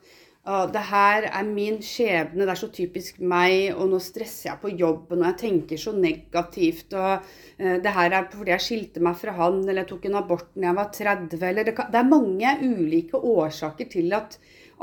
det 0.72 0.84
her 0.90 1.26
er 1.28 1.48
min 1.48 1.82
skjebne, 1.84 2.46
det 2.46 2.54
er 2.54 2.60
så 2.60 2.70
typisk 2.72 3.20
meg, 3.20 3.74
og 3.76 3.90
nå 3.92 4.00
stresser 4.00 4.52
jeg 4.52 4.62
på 4.62 4.72
jobben, 4.80 5.20
og 5.20 5.28
jeg 5.32 5.40
tenker 5.42 5.82
så 5.82 5.92
negativt, 5.96 6.96
og 6.96 7.26
eh, 7.60 7.76
det 7.84 7.94
her 7.98 8.16
er 8.16 8.30
fordi 8.32 8.54
jeg 8.54 8.64
skilte 8.64 9.04
meg 9.04 9.18
fra 9.20 9.36
han, 9.36 9.60
eller 9.66 9.82
jeg 9.84 9.90
tok 9.90 10.08
en 10.08 10.20
abort 10.22 10.54
da 10.56 10.70
jeg 10.70 10.78
var 10.78 10.92
30, 10.96 11.44
eller 11.50 11.68
det, 11.68 11.74
kan, 11.76 11.90
det 11.92 12.00
er 12.00 12.12
mange 12.14 12.54
ulike 12.64 13.20
årsaker 13.20 13.90
til 13.92 14.16
at 14.16 14.38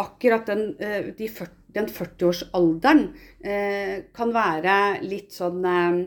akkurat 0.05 0.51
den, 0.51 0.67
eh, 0.85 1.13
de 1.17 1.29
40, 1.33 1.61
den 1.75 1.89
40-årsalderen 1.91 3.01
eh, 3.43 3.95
kan 4.15 4.35
være 4.37 4.75
litt 5.03 5.33
sånn 5.35 5.65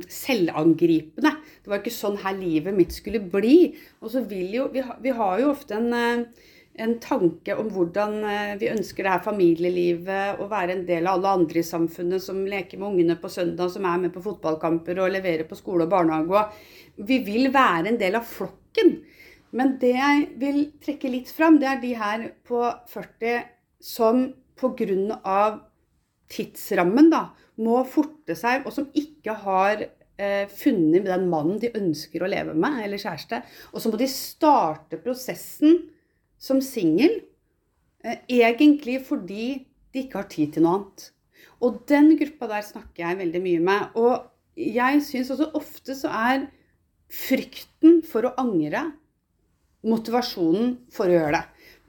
selvangripende. 0.07 1.33
Det 1.63 1.71
var 1.71 1.81
ikke 1.81 1.95
sånn 1.97 2.21
her 2.21 2.37
livet 2.39 2.77
mitt 2.77 2.95
skulle 2.95 3.19
bli. 3.19 3.73
Og 3.99 4.13
så 4.13 4.21
vil 4.29 4.53
jo 4.55 4.69
Vi, 4.71 5.11
har 5.17 5.41
jo 5.41 5.49
ofte 5.51 5.75
en 5.75 6.29
en 6.77 6.93
tanke 7.01 7.55
om 7.57 7.69
hvordan 7.73 8.15
eh, 8.29 8.53
vi 8.61 8.69
ønsker 8.69 9.05
det 9.05 9.13
her 9.15 9.23
familielivet, 9.25 10.41
å 10.41 10.47
være 10.51 10.75
en 10.75 10.85
del 10.87 11.07
av 11.07 11.17
alle 11.17 11.33
andre 11.39 11.61
i 11.61 11.65
samfunnet 11.65 12.23
som 12.23 12.43
leker 12.45 12.79
med 12.79 12.91
ungene 12.91 13.17
på 13.21 13.31
søndag, 13.33 13.71
som 13.73 13.87
er 13.89 14.03
med 14.03 14.13
på 14.13 14.23
fotballkamper 14.25 15.01
og 15.01 15.13
leverer 15.15 15.47
på 15.49 15.57
skole 15.57 15.87
og 15.87 15.93
barnehage. 15.93 16.43
Vi 17.07 17.19
vil 17.25 17.49
være 17.53 17.93
en 17.93 17.99
del 18.01 18.19
av 18.19 18.27
flokken. 18.29 18.93
Men 19.57 19.77
det 19.81 19.93
jeg 19.95 20.27
vil 20.41 20.63
trekke 20.83 21.11
litt 21.11 21.31
fram, 21.33 21.57
det 21.61 21.69
er 21.71 21.81
de 21.81 21.93
her 21.97 22.27
på 22.45 22.61
40 22.91 23.47
som 23.81 24.27
pga. 24.57 25.41
tidsrammen 26.27 27.09
da, 27.09 27.29
må 27.63 27.81
forte 27.87 28.35
seg, 28.35 28.65
og 28.67 28.73
som 28.75 28.89
ikke 28.93 29.33
har 29.45 29.81
eh, 29.81 30.45
funnet 30.51 31.05
den 31.07 31.29
mannen 31.31 31.61
de 31.61 31.71
ønsker 31.77 32.21
å 32.21 32.29
leve 32.29 32.53
med, 32.53 32.83
eller 32.83 33.01
kjæreste. 33.01 33.41
Og 33.71 33.81
så 33.81 33.89
må 33.89 33.97
de 33.97 34.09
starte 34.11 34.99
prosessen 35.01 35.87
som 36.37 36.61
singel, 36.61 37.21
eh, 38.03 38.19
egentlig 38.29 39.01
fordi 39.05 39.65
de 39.93 40.03
ikke 40.03 40.21
har 40.21 40.29
tid 40.31 40.53
til 40.53 40.65
noe 40.65 40.79
annet. 40.79 41.09
Og 41.63 41.81
den 41.89 42.13
gruppa 42.19 42.49
der 42.51 42.65
snakker 42.65 43.03
jeg 43.03 43.19
veldig 43.21 43.41
mye 43.41 43.63
med. 43.65 43.97
Og 43.97 44.27
jeg 44.57 45.01
syns 45.05 45.31
også 45.33 45.51
ofte 45.57 45.95
så 45.97 46.11
er 46.13 46.47
frykten 47.07 48.01
for 48.05 48.27
å 48.27 48.35
angre 48.41 48.83
motivasjonen 49.87 50.73
for 50.93 51.09
å 51.09 51.15
gjøre 51.17 51.37
det. 51.37 51.43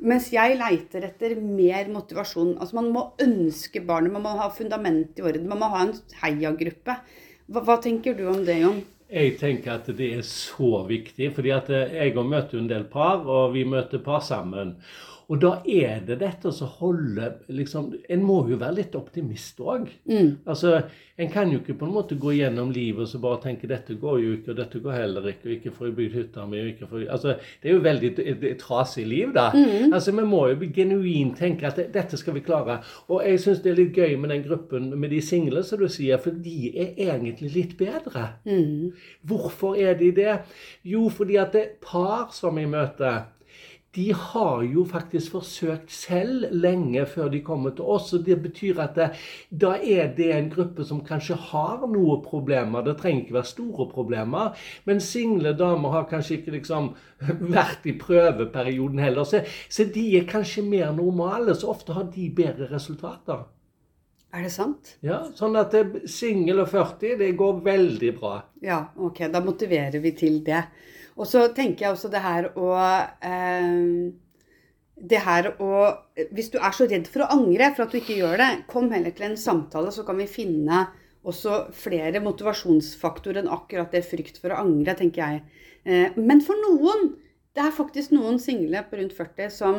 Mens 0.08 0.28
jeg 0.30 0.58
leiter 0.60 1.08
etter 1.08 1.34
mer 1.42 1.88
motivasjon. 1.90 2.54
Altså 2.60 2.78
Man 2.78 2.92
må 2.94 3.08
ønske 3.20 3.82
barnet, 3.84 4.14
man 4.14 4.24
må 4.24 4.36
ha 4.38 4.46
fundament 4.54 5.18
i 5.18 5.24
orden, 5.26 5.48
man 5.50 5.60
må 5.62 5.70
ha 5.72 5.86
en 5.86 5.96
heiagruppe. 6.22 7.00
Hva, 7.48 7.64
hva 7.64 7.78
tenker 7.82 8.14
du 8.14 8.28
om 8.30 8.44
det, 8.46 8.60
Jon? 8.62 8.84
Jeg 9.08 9.38
tenker 9.40 9.78
at 9.78 9.86
det 9.96 10.10
er 10.18 10.24
så 10.26 10.82
viktig. 10.88 11.32
fordi 11.34 11.50
at 11.50 11.70
jeg 11.70 12.12
har 12.14 12.24
møtt 12.24 12.52
en 12.54 12.68
del 12.68 12.84
par, 12.84 13.24
og 13.24 13.54
vi 13.54 13.64
møter 13.64 13.98
par 14.04 14.20
sammen. 14.20 14.76
Og 15.28 15.40
da 15.42 15.50
er 15.68 16.00
det 16.08 16.18
dette 16.22 16.50
som 16.56 16.70
holder 16.78 17.42
liksom, 17.52 17.90
En 18.08 18.22
må 18.24 18.38
jo 18.48 18.56
være 18.60 18.78
litt 18.78 18.94
optimist 18.96 19.60
òg. 19.60 19.90
Mm. 20.08 20.30
Altså, 20.48 20.78
en 21.20 21.30
kan 21.32 21.52
jo 21.52 21.60
ikke 21.60 21.76
på 21.76 21.84
en 21.84 21.92
måte 21.92 22.16
gå 22.20 22.32
gjennom 22.38 22.70
livet 22.72 23.04
og 23.04 23.10
så 23.10 23.20
bare 23.20 23.40
tenke 23.42 23.68
dette 23.68 23.98
går 24.00 24.22
jo 24.22 24.32
ikke, 24.38 24.52
og 24.54 24.60
dette 24.62 24.80
går 24.80 24.96
heller 24.96 25.28
ikke, 25.32 25.44
og 25.44 25.54
ikke 25.56 25.74
får 25.76 25.88
jeg 25.88 25.96
bygd 25.98 26.16
hytta 26.16 26.46
mi 26.48 26.62
ikke 26.70 26.88
får, 26.88 27.04
altså, 27.12 27.36
Det 27.62 27.70
er 27.70 27.76
jo 27.76 27.84
veldig 27.84 28.12
et, 28.14 28.44
et 28.52 28.58
trasig 28.62 29.06
liv, 29.08 29.34
da. 29.36 29.50
Mm. 29.52 29.92
Altså, 29.92 30.16
Vi 30.16 30.26
må 30.32 30.42
jo 30.48 30.72
genuint 30.74 31.36
tenke 31.38 31.68
at 31.68 31.80
dette 31.94 32.16
skal 32.16 32.38
vi 32.38 32.44
klare. 32.46 32.80
Og 33.08 33.22
jeg 33.26 33.44
syns 33.44 33.62
det 33.64 33.72
er 33.72 33.80
litt 33.82 33.96
gøy 33.96 34.16
med 34.16 34.32
den 34.32 34.44
gruppen 34.48 34.92
med 34.96 35.12
de 35.12 35.20
single, 35.20 35.62
som 35.62 35.82
du 35.82 35.88
sier, 35.92 36.20
for 36.22 36.30
de 36.32 36.72
er 36.72 36.96
egentlig 36.96 37.52
litt 37.52 37.76
bedre. 37.78 38.30
Mm. 38.48 38.94
Hvorfor 39.28 39.76
er 39.76 39.98
de 39.98 40.12
det? 40.16 40.38
Jo, 40.84 41.08
fordi 41.12 41.36
at 41.36 41.52
det 41.52 41.64
er 41.66 41.74
par 41.84 42.30
som 42.32 42.56
jeg 42.58 42.70
møter 42.72 43.26
de 43.98 44.12
har 44.14 44.62
jo 44.62 44.84
faktisk 44.86 45.32
forsøkt 45.34 45.90
selv 45.90 46.46
lenge 46.54 47.02
før 47.10 47.32
de 47.32 47.40
kommer 47.42 47.74
til 47.74 47.88
oss. 47.96 48.12
og 48.14 48.24
Det 48.26 48.36
betyr 48.42 48.78
at 48.84 48.94
det, 48.94 49.08
da 49.50 49.72
er 49.74 50.12
det 50.14 50.28
en 50.36 50.50
gruppe 50.52 50.86
som 50.86 51.02
kanskje 51.04 51.34
har 51.50 51.82
noen 51.90 52.22
problemer. 52.22 52.86
Det 52.86 52.94
trenger 53.00 53.24
ikke 53.24 53.38
være 53.40 53.50
store 53.50 53.88
problemer. 53.90 54.54
Men 54.86 55.02
single 55.02 55.56
damer 55.58 55.96
har 55.96 56.06
kanskje 56.10 56.38
ikke 56.38 56.54
liksom 56.60 56.92
vært 57.58 57.88
i 57.90 57.96
prøveperioden 57.98 59.02
heller. 59.02 59.26
Så, 59.26 59.42
så 59.68 59.88
de 59.94 60.06
er 60.20 60.30
kanskje 60.30 60.62
mer 60.62 60.92
normale. 60.94 61.56
Så 61.58 61.72
ofte 61.74 61.96
har 61.98 62.06
de 62.14 62.30
bedre 62.30 62.70
resultater. 62.70 63.48
Er 64.28 64.44
det 64.44 64.52
sant? 64.52 64.94
Ja, 65.02 65.22
Sånn 65.34 65.56
at 65.58 65.74
singel 66.06 66.60
og 66.60 66.68
40, 66.70 67.16
det 67.18 67.32
går 67.40 67.62
veldig 67.64 68.14
bra. 68.20 68.34
Ja, 68.62 68.82
ok. 68.94 69.24
Da 69.32 69.42
motiverer 69.42 69.98
vi 70.04 70.12
til 70.14 70.42
det. 70.46 70.62
Og 71.18 71.26
så 71.26 71.48
tenker 71.54 71.86
jeg 71.86 71.94
også 71.96 72.10
det 72.12 72.22
her 72.22 72.48
å 72.58 72.70
eh, 72.78 74.10
Det 75.10 75.20
her 75.24 75.50
å 75.62 75.72
Hvis 76.34 76.52
du 76.54 76.58
er 76.60 76.74
så 76.74 76.86
redd 76.90 77.10
for 77.10 77.24
å 77.24 77.32
angre 77.34 77.72
for 77.74 77.86
at 77.86 77.94
du 77.94 78.00
ikke 78.00 78.18
gjør 78.20 78.38
det, 78.40 78.50
kom 78.70 78.90
heller 78.94 79.14
til 79.14 79.30
en 79.30 79.38
samtale, 79.40 79.92
så 79.94 80.06
kan 80.06 80.18
vi 80.20 80.30
finne 80.30 80.86
også 81.28 81.68
flere 81.76 82.22
motivasjonsfaktorer 82.24 83.42
enn 83.42 83.50
akkurat 83.52 83.92
det 83.92 84.04
frykt 84.06 84.38
for 84.40 84.54
å 84.54 84.60
angre, 84.62 84.94
tenker 84.96 85.20
jeg. 85.24 85.64
Eh, 85.84 86.14
men 86.16 86.44
for 86.44 86.58
noen 86.68 87.16
Det 87.58 87.64
er 87.64 87.74
faktisk 87.74 88.12
noen 88.14 88.36
single 88.38 88.84
på 88.86 89.00
rundt 89.00 89.14
40 89.16 89.48
som, 89.50 89.78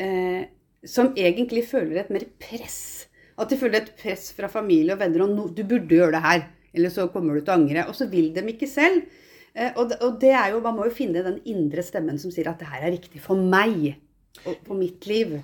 eh, 0.00 0.46
som 0.80 1.10
egentlig 1.12 1.66
føler 1.68 1.98
et 2.00 2.12
mer 2.14 2.24
press. 2.40 3.10
At 3.36 3.50
de 3.50 3.58
føler 3.60 3.82
et 3.82 3.90
press 3.98 4.30
fra 4.32 4.48
familie 4.48 4.94
og 4.94 5.02
venner 5.02 5.26
om 5.26 5.34
no, 5.36 5.48
du 5.52 5.60
burde 5.60 5.92
gjøre 5.92 6.14
det 6.14 6.22
her, 6.24 6.46
eller 6.72 6.94
så 6.94 7.10
kommer 7.12 7.34
du 7.34 7.42
til 7.42 7.52
å 7.52 7.58
angre. 7.58 7.84
Og 7.90 7.98
så 7.98 8.08
vil 8.08 8.30
de 8.32 8.46
ikke 8.48 8.70
selv. 8.70 9.02
Eh, 9.54 9.72
og, 9.76 9.92
og 10.00 10.16
det 10.20 10.32
er 10.32 10.54
jo, 10.54 10.62
Man 10.64 10.78
må 10.78 10.86
jo 10.88 10.94
finne 10.96 11.24
den 11.24 11.40
indre 11.48 11.84
stemmen 11.84 12.20
som 12.20 12.32
sier 12.32 12.48
at 12.52 12.62
det 12.62 12.70
her 12.72 12.86
er 12.86 12.94
riktig 12.94 13.20
for 13.20 13.36
meg 13.36 13.92
og 14.46 14.56
for 14.64 14.78
mitt 14.78 15.06
liv. 15.06 15.36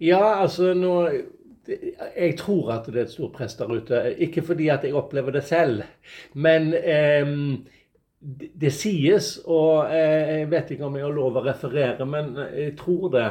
Ja, 0.00 0.40
altså 0.42 0.72
nå 0.78 0.94
Jeg 1.68 2.36
tror 2.38 2.70
at 2.78 2.86
det 2.88 2.96
er 2.96 3.06
et 3.08 3.12
stort 3.12 3.34
press 3.36 3.58
der 3.58 3.68
ute. 3.68 3.98
Ikke 4.24 4.42
fordi 4.46 4.70
at 4.72 4.86
jeg 4.86 4.96
opplever 4.96 5.34
det 5.34 5.44
selv, 5.44 5.82
men 6.32 6.70
eh, 6.72 7.28
det, 8.18 8.48
det 8.56 8.72
sies, 8.72 9.34
og 9.44 9.92
eh, 9.92 10.38
jeg 10.40 10.50
vet 10.50 10.70
ikke 10.74 10.86
om 10.86 10.96
jeg 10.96 11.04
har 11.04 11.12
lov 11.12 11.36
å 11.36 11.44
referere, 11.44 12.06
men 12.08 12.32
jeg 12.56 12.72
tror 12.80 13.10
det. 13.12 13.26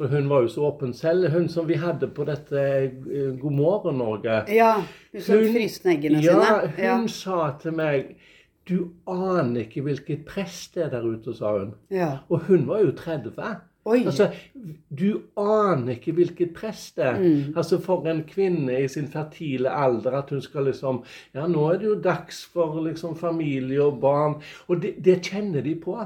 For 0.00 0.08
hun 0.08 0.28
var 0.30 0.44
jo 0.46 0.48
så 0.48 0.62
åpen 0.64 0.94
selv. 0.96 1.26
Hun 1.28 1.48
som 1.52 1.66
vi 1.68 1.76
hadde 1.76 2.08
på 2.16 2.24
dette 2.24 2.60
eh, 2.60 3.32
God 3.40 3.52
morgen 3.52 3.98
Norge. 4.00 4.42
Ja, 4.48 4.78
hun 5.12 5.24
som 5.24 5.42
fryste 5.52 5.90
eggene 5.92 6.22
ja, 6.24 6.36
sine. 6.36 6.70
Hun 6.78 7.08
sa 7.12 7.50
til 7.60 7.76
meg 7.76 8.14
Du 8.70 8.92
aner 9.10 9.64
ikke 9.64 9.82
hvilket 9.82 10.22
press 10.28 10.68
det 10.74 10.86
er 10.86 10.92
der 10.94 11.06
ute, 11.06 11.34
sa 11.34 11.56
hun. 11.58 11.74
Ja. 11.90 12.10
Og 12.30 12.46
hun 12.46 12.68
var 12.68 12.84
jo 12.84 12.94
30. 12.96 13.34
Oi. 13.90 14.02
Altså, 14.04 14.28
Du 14.92 15.22
aner 15.40 15.96
ikke 15.96 16.12
hvilket 16.12 16.52
press 16.54 16.90
det 16.96 17.04
er. 17.04 17.18
Mm. 17.18 17.56
Altså 17.56 17.80
For 17.82 18.06
en 18.10 18.22
kvinne 18.28 18.76
i 18.84 18.88
sin 18.88 19.08
fertile 19.08 19.72
alder 19.72 20.18
at 20.20 20.30
hun 20.30 20.42
skal 20.44 20.68
liksom 20.68 21.02
Ja, 21.34 21.46
nå 21.48 21.66
er 21.72 21.80
det 21.80 21.88
jo 21.88 21.98
dags 22.04 22.44
for 22.52 22.80
liksom 22.84 23.16
familie 23.16 23.82
og 23.82 24.00
barn. 24.00 24.40
Og 24.68 24.82
det, 24.82 24.94
det 25.04 25.20
kjenner 25.26 25.64
de 25.64 25.74
på. 25.80 25.96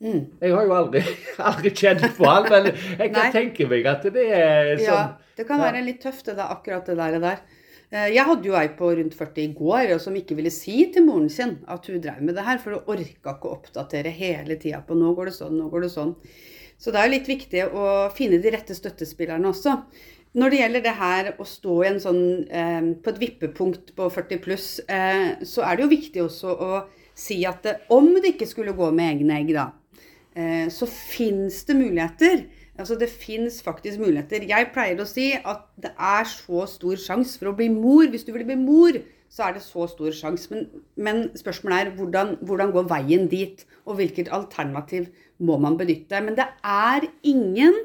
Mm. 0.00 0.26
Jeg 0.40 0.54
har 0.54 0.64
jo 0.64 0.76
aldri, 0.76 1.02
aldri 1.50 1.72
kjent 1.76 2.04
på 2.16 2.28
alt, 2.28 2.48
men 2.52 2.70
jeg 2.72 3.10
kan 3.12 3.32
tenke 3.34 3.66
meg 3.68 3.88
at 3.88 4.06
det 4.14 4.28
er 4.32 4.76
sånn 4.80 4.86
Ja, 4.86 5.00
det 5.36 5.44
kan 5.48 5.60
være 5.60 5.82
litt 5.84 6.00
tøft, 6.04 6.24
det 6.28 6.38
der, 6.38 6.52
akkurat 6.52 6.88
det 6.88 6.96
der. 6.96 7.42
Eh, 7.90 8.12
Jeg 8.14 8.22
hadde 8.22 8.46
jo 8.46 8.54
ei 8.54 8.68
på 8.78 8.92
rundt 8.94 9.16
40 9.18 9.42
i 9.42 9.54
går 9.56 9.96
som 9.98 10.14
ikke 10.14 10.36
ville 10.38 10.52
si 10.54 10.84
til 10.94 11.02
moren 11.08 11.28
sin 11.32 11.56
at 11.66 11.88
hun 11.90 11.98
drev 12.02 12.22
med 12.22 12.36
det 12.38 12.46
her, 12.46 12.60
for 12.62 12.76
hun 12.76 12.92
orka 12.94 13.34
ikke 13.34 13.50
å 13.50 13.56
oppdatere 13.56 14.12
hele 14.14 14.56
tida 14.62 14.78
på 14.86 14.94
'nå 14.94 15.10
går 15.16 15.30
det 15.30 15.34
sånn, 15.34 15.58
nå 15.58 15.66
går 15.70 15.82
det 15.82 15.90
sånn'. 15.90 16.14
Så 16.78 16.92
det 16.92 17.00
er 17.00 17.10
litt 17.10 17.26
viktig 17.26 17.66
å 17.74 18.08
finne 18.14 18.40
de 18.40 18.50
rette 18.50 18.74
støttespillerne 18.74 19.44
også. 19.50 19.82
Når 20.34 20.50
det 20.50 20.60
gjelder 20.60 20.82
det 20.82 20.94
her 20.94 21.34
å 21.38 21.44
stå 21.44 21.82
i 21.82 21.88
en 21.88 21.98
sånn, 21.98 22.46
eh, 22.48 22.94
på 23.02 23.10
et 23.10 23.18
vippepunkt 23.18 23.94
på 23.96 24.08
40 24.08 24.38
pluss, 24.38 24.80
eh, 24.88 25.34
så 25.42 25.66
er 25.66 25.76
det 25.76 25.82
jo 25.82 25.96
viktig 25.96 26.22
også 26.22 26.56
å 26.60 26.84
si 27.12 27.44
at 27.44 27.62
det, 27.64 27.80
om 27.90 28.14
det 28.14 28.38
ikke 28.38 28.46
skulle 28.46 28.72
gå 28.72 28.94
med 28.94 29.18
egne 29.18 29.40
egg, 29.40 29.52
da, 29.52 29.72
eh, 30.36 30.68
så 30.68 30.86
fins 30.86 31.64
det 31.64 31.74
muligheter. 31.74 32.46
Altså 32.80 32.96
Det 32.98 33.10
fins 33.12 33.60
faktisk 33.62 34.00
muligheter. 34.00 34.46
Jeg 34.48 34.70
pleier 34.74 35.00
å 35.00 35.08
si 35.08 35.30
at 35.36 35.66
det 35.80 35.92
er 35.94 36.28
så 36.28 36.66
stor 36.70 37.00
sjanse 37.00 37.38
for 37.38 37.52
å 37.52 37.56
bli 37.56 37.68
mor. 37.72 38.06
Hvis 38.10 38.26
du 38.26 38.32
vil 38.34 38.46
bli 38.48 38.56
mor, 38.60 38.98
så 39.30 39.46
er 39.46 39.56
det 39.56 39.64
så 39.64 39.86
stor 39.90 40.14
sjanse. 40.16 40.50
Men, 40.50 40.66
men 40.96 41.22
spørsmålet 41.38 41.84
er 41.84 41.92
hvordan, 41.98 42.34
hvordan 42.46 42.74
går 42.74 42.88
veien 42.90 43.28
dit? 43.30 43.64
Og 43.86 44.00
hvilket 44.00 44.32
alternativ 44.34 45.10
må 45.38 45.58
man 45.62 45.78
benytte? 45.80 46.22
Men 46.24 46.38
det 46.38 46.48
er 46.66 47.06
ingen 47.22 47.76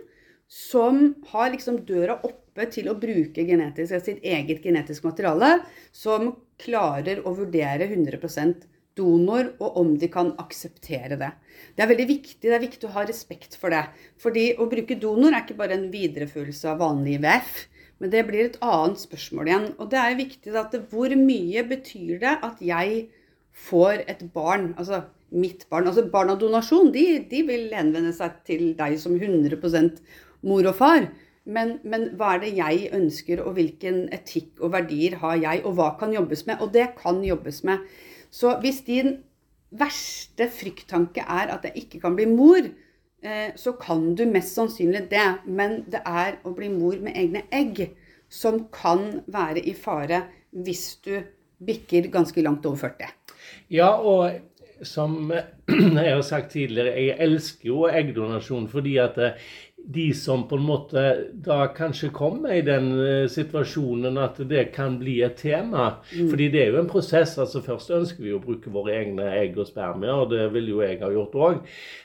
som 0.52 1.16
har 1.32 1.52
liksom 1.54 1.84
døra 1.88 2.20
oppe 2.24 2.66
til 2.72 2.88
å 2.88 2.98
bruke 2.98 3.44
genetisk, 3.44 3.98
sitt 4.06 4.24
eget 4.24 4.64
genetisk 4.64 5.04
materiale, 5.08 5.60
som 5.92 6.32
klarer 6.62 7.20
å 7.26 7.34
vurdere 7.36 7.90
100 7.90 8.22
donor, 8.98 9.52
og 9.60 9.78
om 9.82 9.94
de 10.00 10.10
kan 10.12 10.34
akseptere 10.42 11.18
det. 11.20 11.32
Det 11.76 11.84
er 11.84 11.92
veldig 11.92 12.08
viktig, 12.10 12.42
det 12.46 12.56
er 12.56 12.64
viktig 12.64 12.90
å 12.90 12.96
ha 12.96 13.06
respekt 13.08 13.58
for 13.60 13.74
det. 13.74 13.84
Fordi 14.22 14.52
å 14.60 14.68
bruke 14.72 14.98
donor 15.00 15.34
er 15.34 15.44
ikke 15.44 15.60
bare 15.60 15.78
en 15.78 15.90
videreførelse 15.94 16.70
av 16.72 16.82
vanlig 16.84 17.18
IVF, 17.20 17.58
men 18.04 18.12
det 18.12 18.24
blir 18.28 18.46
et 18.46 18.58
annet 18.64 19.00
spørsmål 19.00 19.52
igjen. 19.52 19.68
Og 19.80 19.92
det 19.92 20.00
er 20.02 20.18
viktig 20.20 20.56
at 20.60 20.80
hvor 20.92 21.14
mye 21.20 21.68
betyr 21.68 22.18
det 22.24 22.34
at 22.44 22.64
jeg 22.64 23.06
får 23.56 24.04
et 24.12 24.26
barn, 24.36 24.74
altså 24.76 25.06
mitt 25.36 25.68
barn. 25.72 25.88
Altså 25.90 26.06
barn 26.12 26.34
av 26.34 26.40
donasjon, 26.42 26.92
de, 26.96 27.06
de 27.30 27.44
vil 27.48 27.70
henvende 27.76 28.14
seg 28.16 28.42
til 28.48 28.74
deg 28.78 28.98
som 29.02 29.16
100% 29.16 30.02
mor 30.48 30.68
og 30.68 30.76
far. 30.80 31.08
Men, 31.46 31.76
men 31.86 32.10
hva 32.18 32.36
er 32.36 32.42
det 32.42 32.56
jeg 32.58 32.90
ønsker, 32.98 33.44
og 33.46 33.56
hvilken 33.60 34.06
etikk 34.16 34.64
og 34.66 34.74
verdier 34.74 35.20
har 35.22 35.38
jeg, 35.38 35.62
og 35.64 35.78
hva 35.78 35.92
kan 36.00 36.14
jobbes 36.16 36.46
med? 36.50 36.62
Og 36.64 36.74
det 36.74 36.90
kan 36.98 37.22
jobbes 37.26 37.62
med. 37.68 37.86
Så 38.36 38.58
hvis 38.64 38.82
din 38.88 39.20
verste 39.76 40.50
frykttanke 40.52 41.24
er 41.24 41.54
at 41.56 41.68
jeg 41.68 41.86
ikke 41.86 42.02
kan 42.04 42.18
bli 42.18 42.28
mor, 42.30 42.68
eh, 43.24 43.52
så 43.56 43.76
kan 43.80 44.10
du 44.16 44.26
mest 44.28 44.58
sannsynlig 44.58 45.06
det. 45.12 45.28
Men 45.48 45.84
det 45.92 46.02
er 46.06 46.42
å 46.44 46.52
bli 46.56 46.70
mor 46.74 46.98
med 47.00 47.16
egne 47.16 47.46
egg 47.54 47.86
som 48.32 48.66
kan 48.74 49.22
være 49.32 49.64
i 49.64 49.76
fare 49.78 50.26
hvis 50.52 50.98
du 51.06 51.16
bikker 51.66 52.10
ganske 52.12 52.42
langt 52.44 52.66
over 52.68 52.90
40. 52.90 53.14
Ja, 53.72 53.94
og 53.96 54.84
som 54.84 55.32
jeg 55.70 56.12
har 56.12 56.26
sagt 56.26 56.52
tidligere, 56.52 56.96
jeg 57.00 57.18
elsker 57.24 57.70
jo 57.72 57.86
eggdonasjon 57.88 58.68
fordi 58.72 58.98
at 59.00 59.20
eh, 59.22 59.40
de 59.88 60.14
som 60.14 60.48
på 60.48 60.58
en 60.58 60.66
måte 60.66 61.02
da 61.46 61.68
kanskje 61.76 62.10
kommer 62.16 62.54
i 62.56 62.64
den 62.66 62.88
eh, 63.00 63.26
situasjonen 63.30 64.18
at 64.18 64.40
det 64.50 64.70
kan 64.76 64.98
bli 65.00 65.20
et 65.26 65.38
tema. 65.38 65.92
Mm. 66.12 66.30
Fordi 66.32 66.48
det 66.54 66.62
er 66.64 66.72
jo 66.74 66.80
en 66.82 66.90
prosess. 66.90 67.38
altså 67.42 67.62
Først 67.66 67.92
ønsker 67.94 68.24
vi 68.26 68.34
å 68.34 68.42
bruke 68.42 68.74
våre 68.74 68.96
egne 68.98 69.28
egg 69.38 69.60
og 69.62 69.70
spermier, 69.70 70.24
og 70.24 70.32
det 70.34 70.48
vil 70.56 70.72
jo 70.74 70.82
jeg 70.82 71.02
ha 71.04 71.12
gjort 71.14 71.38
òg. 71.48 71.60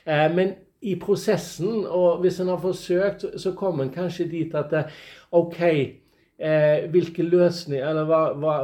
Eh, 0.05 0.27
men 0.35 0.53
i 0.81 0.95
prosessen, 1.01 1.83
og 1.85 2.21
hvis 2.21 2.39
en 2.41 2.53
har 2.53 2.61
forsøkt, 2.61 3.25
så 3.37 3.53
kommer 3.57 3.85
en 3.85 3.93
kanskje 3.93 4.29
dit 4.29 4.55
at 4.57 4.73
OK, 5.31 5.59
hvilke 6.89 7.21
løsninger 7.21 7.85
Eller 7.85 8.07
hva, 8.09 8.21
hva, 8.33 8.55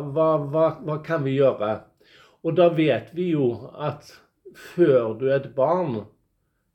hva, 0.50 0.63
hva 0.81 0.95
kan 1.05 1.21
vi 1.21 1.36
gjøre? 1.36 1.75
Og 2.41 2.55
da 2.57 2.71
vet 2.74 3.12
vi 3.13 3.27
jo 3.36 3.51
at 3.77 4.09
før 4.74 5.13
du 5.19 5.27
er 5.29 5.43
et 5.43 5.51
barn, 5.53 6.07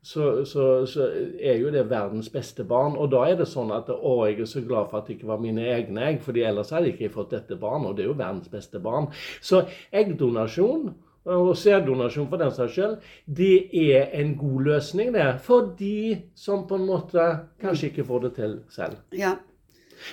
så, 0.03 0.45
så, 0.45 0.87
så, 0.87 1.07
er 1.41 1.61
jo 1.61 1.71
det 1.71 1.85
verdens 1.91 2.29
beste 2.33 2.65
barn. 2.65 2.97
Og 2.99 3.13
da 3.13 3.23
er 3.31 3.37
det 3.39 3.47
sånn 3.51 3.71
at 3.75 3.91
å, 3.93 4.17
jeg 4.27 4.41
er 4.43 4.51
så 4.51 4.65
glad 4.67 4.91
for 4.91 4.99
at 4.99 5.07
det 5.07 5.19
ikke 5.19 5.31
var 5.31 5.43
mine 5.43 5.69
egne 5.71 6.09
egg, 6.09 6.19
fordi 6.25 6.43
ellers 6.47 6.73
hadde 6.75 6.91
jeg 6.91 6.99
ikke 6.99 7.15
fått 7.21 7.37
dette 7.37 7.59
barnet. 7.61 7.93
Og 7.93 7.97
det 7.97 8.05
er 8.07 8.11
jo 8.11 8.19
verdens 8.19 8.51
beste 8.51 8.83
barn. 8.83 9.07
Så 9.45 9.63
eggdonasjon, 9.95 10.91
og 11.33 11.53
sæddonasjon 11.55 12.27
for 12.33 12.43
den 12.43 12.51
saks 12.51 12.75
skyld, 12.75 12.99
det 13.31 13.55
er 13.79 14.11
en 14.19 14.35
god 14.41 14.67
løsning, 14.73 15.15
det. 15.15 15.29
For 15.47 15.71
de 15.79 16.19
som 16.35 16.67
på 16.67 16.81
en 16.81 16.89
måte 16.89 17.29
kanskje 17.63 17.93
ikke 17.93 18.09
får 18.11 18.27
det 18.27 18.35
til 18.41 18.59
selv. 18.75 18.99
Ja, 19.15 19.37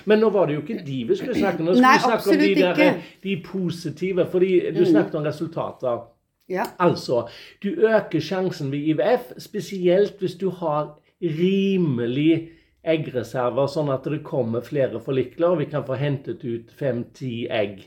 men 0.05 0.21
nå 0.21 0.29
var 0.29 0.45
det 0.45 0.53
jo 0.57 0.61
ikke 0.61 0.83
de 0.85 0.99
vi 1.09 1.17
skulle 1.17 1.35
snakke 1.37 1.63
om. 1.63 1.69
Nå 1.69 1.73
skulle 1.73 1.87
Nei, 1.87 1.97
vi 1.97 2.05
snakke 2.05 2.29
om 2.29 2.41
de, 2.43 2.49
der, 2.61 3.03
de 3.23 3.35
positive. 3.45 4.25
fordi 4.29 4.53
du 4.75 4.83
snakket 4.85 5.15
om 5.15 5.25
resultater. 5.25 6.01
Ja. 6.49 6.65
Altså, 6.81 7.27
du 7.63 7.69
øker 7.69 8.19
sjansen 8.19 8.71
ved 8.71 8.79
IVF, 8.93 9.33
spesielt 9.37 10.19
hvis 10.19 10.35
du 10.41 10.49
har 10.49 10.95
rimelig 11.21 12.49
eggreserver, 12.89 13.67
sånn 13.67 13.89
at 13.91 14.05
det 14.07 14.21
kommer 14.23 14.63
flere 14.63 15.01
forlikler, 15.03 15.51
og 15.51 15.59
vi 15.59 15.65
kan 15.69 15.83
få 15.85 15.97
hentet 15.99 16.43
ut 16.47 16.69
fem-ti 16.79 17.43
egg. 17.51 17.81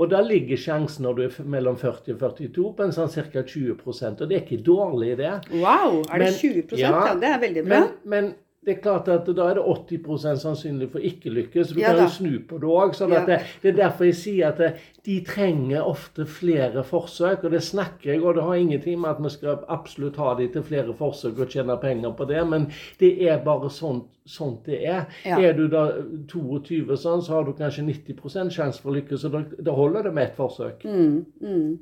Og 0.00 0.06
da 0.10 0.22
ligger 0.24 0.56
sjansen 0.58 1.04
når 1.04 1.18
du 1.18 1.22
er 1.26 1.50
mellom 1.56 1.76
40 1.78 2.14
og 2.16 2.22
42 2.38 2.70
på 2.78 2.86
en 2.86 2.94
sånn 2.96 3.12
ca. 3.12 3.42
20% 3.44 4.22
og 4.24 4.30
det 4.30 4.38
er 4.38 4.46
ikke 4.46 4.62
dårlig, 4.64 5.16
det. 5.20 5.34
Wow! 5.52 6.00
Er 6.08 6.24
det 6.24 6.30
Men- 6.30 6.38
20 6.40 6.78
ja, 6.80 7.14
Det 7.20 7.28
er 7.28 7.40
veldig 7.44 7.64
bra. 7.68 7.80
Men, 7.80 7.92
men 8.04 8.34
det 8.60 8.74
er 8.74 8.80
klart 8.84 9.06
at 9.08 9.24
da 9.24 9.46
er 9.48 9.56
det 9.56 9.62
80 9.64 10.42
sannsynlig 10.42 10.90
for 10.92 11.00
ikke 11.00 11.30
lykkes. 11.32 11.70
Så 11.70 11.74
du 11.74 11.80
Ja 11.80 11.94
kan 11.94 12.02
jo 12.04 12.08
snu 12.12 12.32
på 12.44 12.58
det 12.60 12.68
òg. 12.68 12.92
Sånn 12.92 13.14
Ja. 13.14 13.24
det, 13.24 13.38
det 13.62 13.70
er 13.70 13.76
derfor 13.78 14.04
jeg 14.04 14.18
sier 14.18 14.48
at 14.48 14.58
det, 14.60 14.74
de 15.06 15.16
trenger 15.24 15.80
ofte 15.88 16.26
flere 16.28 16.84
forsøk. 16.84 17.44
Og 17.44 17.50
det 17.56 17.62
snakker 17.64 18.12
jeg, 18.12 18.22
og 18.22 18.34
det 18.36 18.44
har 18.44 18.54
ingenting 18.60 19.00
med 19.00 19.10
at 19.10 19.22
vi 19.24 19.30
skal 19.30 19.64
absolutt 19.68 20.16
ha 20.20 20.34
de 20.34 20.48
til 20.52 20.62
flere 20.62 20.92
forsøk 20.92 21.40
og 21.40 21.48
tjene 21.48 21.78
penger 21.80 22.12
på 22.12 22.28
det, 22.28 22.46
men 22.48 22.68
det 23.00 23.14
er 23.24 23.40
bare 23.44 23.70
sånn, 23.72 24.04
sånt 24.28 24.66
det 24.66 24.84
er. 24.84 25.06
Ja. 25.24 25.40
Er 25.40 25.56
du 25.56 25.66
da 25.72 25.86
22 26.28 26.96
sånn, 27.00 27.24
så 27.24 27.38
har 27.38 27.44
du 27.48 27.54
kanskje 27.56 27.88
90 27.88 28.50
sjanse 28.52 28.82
for 28.82 28.92
å 28.92 28.98
lykkes, 29.00 29.24
og 29.24 29.32
da, 29.32 29.44
da 29.56 29.72
holder 29.72 30.02
det 30.02 30.12
med 30.12 30.28
ett 30.28 30.36
forsøk. 30.36 30.84
Mm, 30.84 31.24
mm. 31.40 31.78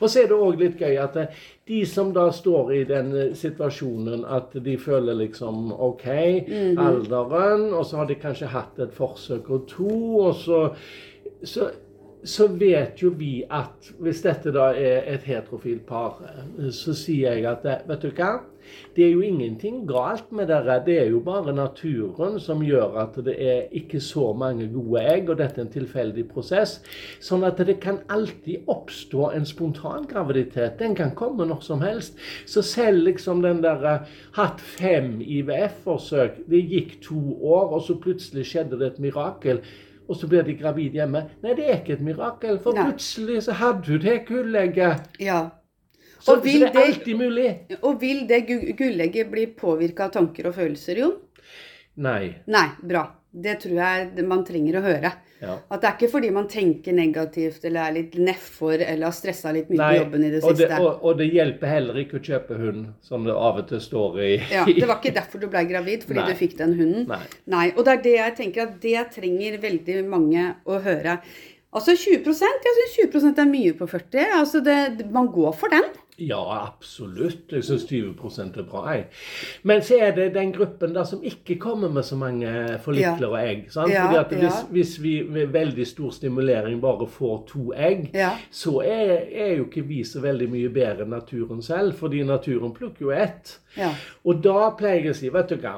Og 0.00 0.10
så 0.10 0.22
er 0.22 0.30
det 0.30 0.38
òg 0.38 0.60
litt 0.60 0.78
gøy 0.80 0.98
at 1.00 1.18
eh, 1.20 1.42
de 1.68 1.82
som 1.88 2.12
da 2.16 2.28
står 2.34 2.72
i 2.76 2.84
den 2.88 3.12
eh, 3.16 3.34
situasjonen 3.38 4.24
at 4.24 4.56
de 4.64 4.76
føler 4.80 5.18
liksom 5.18 5.72
OK, 5.72 6.06
alderen, 6.78 7.68
og 7.72 7.84
så 7.86 8.02
har 8.02 8.08
de 8.10 8.18
kanskje 8.20 8.52
hatt 8.54 8.80
et 8.82 8.94
forsøk 8.96 9.50
og 9.54 9.68
to, 9.70 9.92
og 10.28 10.34
så, 10.40 10.62
så 11.42 11.70
så 12.28 12.46
vet 12.60 13.00
jo 13.02 13.12
vi 13.16 13.40
at 13.48 13.88
hvis 14.02 14.20
dette 14.24 14.52
da 14.52 14.70
er 14.76 15.06
et 15.14 15.24
heterofilt 15.28 15.86
par, 15.88 16.20
eh, 16.28 16.68
så 16.74 16.92
sier 16.96 17.38
jeg 17.38 17.48
at 17.48 17.64
eh, 17.64 17.84
vet 17.88 18.04
du 18.04 18.10
hva, 18.12 18.32
det 18.96 19.04
er 19.06 19.14
jo 19.14 19.22
ingenting 19.24 19.78
galt 19.88 20.32
med 20.34 20.50
dere. 20.50 20.74
Det 20.84 20.98
er 21.00 21.06
jo 21.08 21.22
bare 21.24 21.54
naturen 21.56 22.38
som 22.42 22.60
gjør 22.64 22.98
at 23.00 23.16
det 23.24 23.36
er 23.40 23.72
ikke 23.80 24.00
så 24.04 24.32
mange 24.36 24.68
gode 24.72 25.00
egg, 25.08 25.30
og 25.30 25.38
dette 25.40 25.60
er 25.60 25.64
en 25.66 25.72
tilfeldig 25.72 26.26
prosess. 26.28 26.78
Sånn 27.24 27.46
at 27.48 27.60
det 27.64 27.78
kan 27.80 28.02
alltid 28.12 28.68
oppstå 28.68 29.30
en 29.32 29.48
spontan 29.48 30.04
graviditet. 30.10 30.78
Den 30.82 30.96
kan 30.98 31.14
komme 31.16 31.48
når 31.48 31.64
som 31.64 31.84
helst. 31.84 32.18
Så 32.46 32.62
selv 32.66 33.06
liksom 33.08 33.42
den 33.46 33.62
der 33.64 33.88
eh, 33.88 34.16
hatt 34.36 34.60
fem 34.60 35.16
IVF-forsøk, 35.24 36.44
det 36.50 36.64
gikk 36.68 36.98
to 37.08 37.20
år, 37.40 37.72
og 37.78 37.84
så 37.88 37.96
plutselig 37.96 38.50
skjedde 38.50 38.80
det 38.80 38.92
et 38.92 39.04
mirakel. 39.08 39.64
Og 40.08 40.16
så 40.16 40.28
blir 40.28 40.42
de 40.46 40.54
gravid 40.56 40.96
hjemme. 40.96 41.26
Nei, 41.44 41.54
det 41.54 41.66
er 41.68 41.78
ikke 41.82 41.98
et 41.98 42.04
mirakel, 42.04 42.58
for 42.64 42.76
Nei. 42.76 42.88
plutselig 42.88 43.42
så 43.44 43.56
hadde 43.60 43.92
hun 43.92 44.00
det 44.00 44.18
gullegget. 44.28 45.08
Ja. 45.20 45.40
Så, 46.18 46.32
Og 46.32 46.38
så 46.38 46.42
det 46.42 46.70
er 46.72 46.80
alltid 46.80 47.14
mulig. 47.14 47.50
Og 47.82 48.00
vil 48.00 48.24
det 48.28 48.40
gullegget 48.78 49.30
bli 49.30 49.46
påvirka 49.54 50.08
av 50.08 50.16
tanker 50.16 50.48
og 50.50 50.56
følelser, 50.56 50.98
Jon? 51.04 51.14
Nei. 52.00 52.34
Nei, 52.50 52.66
bra. 52.82 53.04
Det 53.30 53.58
tror 53.60 53.76
jeg 53.76 54.24
man 54.24 54.44
trenger 54.46 54.78
å 54.78 54.82
høre. 54.82 55.10
Ja. 55.38 55.54
At 55.70 55.82
det 55.82 55.88
er 55.88 55.96
ikke 55.98 56.08
fordi 56.10 56.30
man 56.34 56.48
tenker 56.50 56.94
negativt 56.96 57.62
eller 57.68 57.84
er 57.84 57.94
litt 57.98 58.14
nedfor 58.18 58.80
eller 58.80 59.04
har 59.06 59.14
stressa 59.14 59.52
litt 59.54 59.68
mye 59.70 59.78
Nei, 59.78 59.90
på 59.92 59.98
jobben 60.00 60.24
i 60.24 60.30
det 60.32 60.40
og, 60.40 60.56
det, 60.56 60.64
siste. 60.64 60.78
og, 60.82 61.04
og 61.06 61.20
det 61.20 61.28
hjelper 61.30 61.70
heller 61.70 62.00
ikke 62.02 62.18
å 62.18 62.24
kjøpe 62.24 62.58
hund, 62.58 62.88
som 63.06 63.28
det 63.28 63.36
av 63.36 63.60
og 63.60 63.68
til 63.70 63.82
står 63.84 64.18
i 64.24 64.30
Ja, 64.50 64.64
Det 64.66 64.88
var 64.88 64.98
ikke 64.98 65.14
derfor 65.20 65.44
du 65.44 65.46
ble 65.52 65.62
gravid, 65.68 66.08
fordi 66.08 66.24
Nei. 66.24 66.32
du 66.32 66.40
fikk 66.40 66.56
den 66.58 66.74
hunden. 66.80 67.06
Nei. 67.12 67.20
Nei, 67.54 67.68
Og 67.76 67.84
det 67.86 67.94
er 67.94 68.02
det 68.08 68.16
jeg 68.16 68.36
tenker 68.40 68.66
at 68.66 68.80
det 68.82 69.04
trenger 69.14 69.60
veldig 69.62 70.00
mange 70.08 70.48
å 70.66 70.80
høre. 70.88 71.20
Altså 71.76 71.92
20% 71.92 72.24
Jeg 72.64 72.76
syns 72.78 73.14
20% 73.14 73.40
er 73.42 73.48
mye 73.50 73.72
på 73.76 73.86
40. 73.86 74.22
Altså 74.40 74.60
det, 74.64 75.10
man 75.12 75.26
går 75.32 75.52
for 75.52 75.68
den. 75.72 75.84
Ja, 76.18 76.40
absolutt. 76.66 77.52
Jeg 77.52 77.62
syns 77.64 77.84
20% 77.84 78.56
er 78.58 78.64
bra. 78.66 78.80
Jeg. 78.90 79.04
Men 79.68 79.82
så 79.86 79.98
er 80.00 80.14
det 80.16 80.30
den 80.34 80.50
gruppen 80.56 80.94
der 80.96 81.04
som 81.06 81.20
ikke 81.22 81.58
kommer 81.62 81.92
med 81.94 82.02
så 82.08 82.16
mange 82.18 82.48
forlikler 82.82 83.28
og 83.28 83.36
egg. 83.42 83.66
Sant? 83.70 83.92
Ja, 83.92 84.06
Fordi 84.06 84.18
at 84.18 84.32
hvis, 84.40 84.56
ja. 84.56 84.64
hvis 84.70 84.94
vi 85.02 85.12
med 85.28 85.46
veldig 85.54 85.86
stor 85.86 86.10
stimulering 86.16 86.80
bare 86.82 87.06
får 87.06 87.44
to 87.52 87.68
egg, 87.76 88.10
Ja. 88.14 88.30
så 88.50 88.80
er, 88.80 89.14
er 89.30 89.54
jo 89.60 89.68
ikke 89.68 89.84
vi 89.86 90.00
så 90.04 90.20
veldig 90.24 90.48
mye 90.50 90.68
bedre 90.74 91.04
enn 91.06 91.14
naturen 91.14 91.62
selv. 91.62 91.94
Fordi 92.00 92.22
naturen 92.26 92.72
plukker 92.74 93.06
jo 93.06 93.10
ett. 93.14 93.58
Ja. 93.76 93.92
Og 94.24 94.42
da 94.44 94.70
pleier 94.78 95.04
jeg 95.04 95.14
å 95.14 95.20
si, 95.20 95.28
vet 95.36 95.48
du 95.54 95.56
hva, 95.62 95.76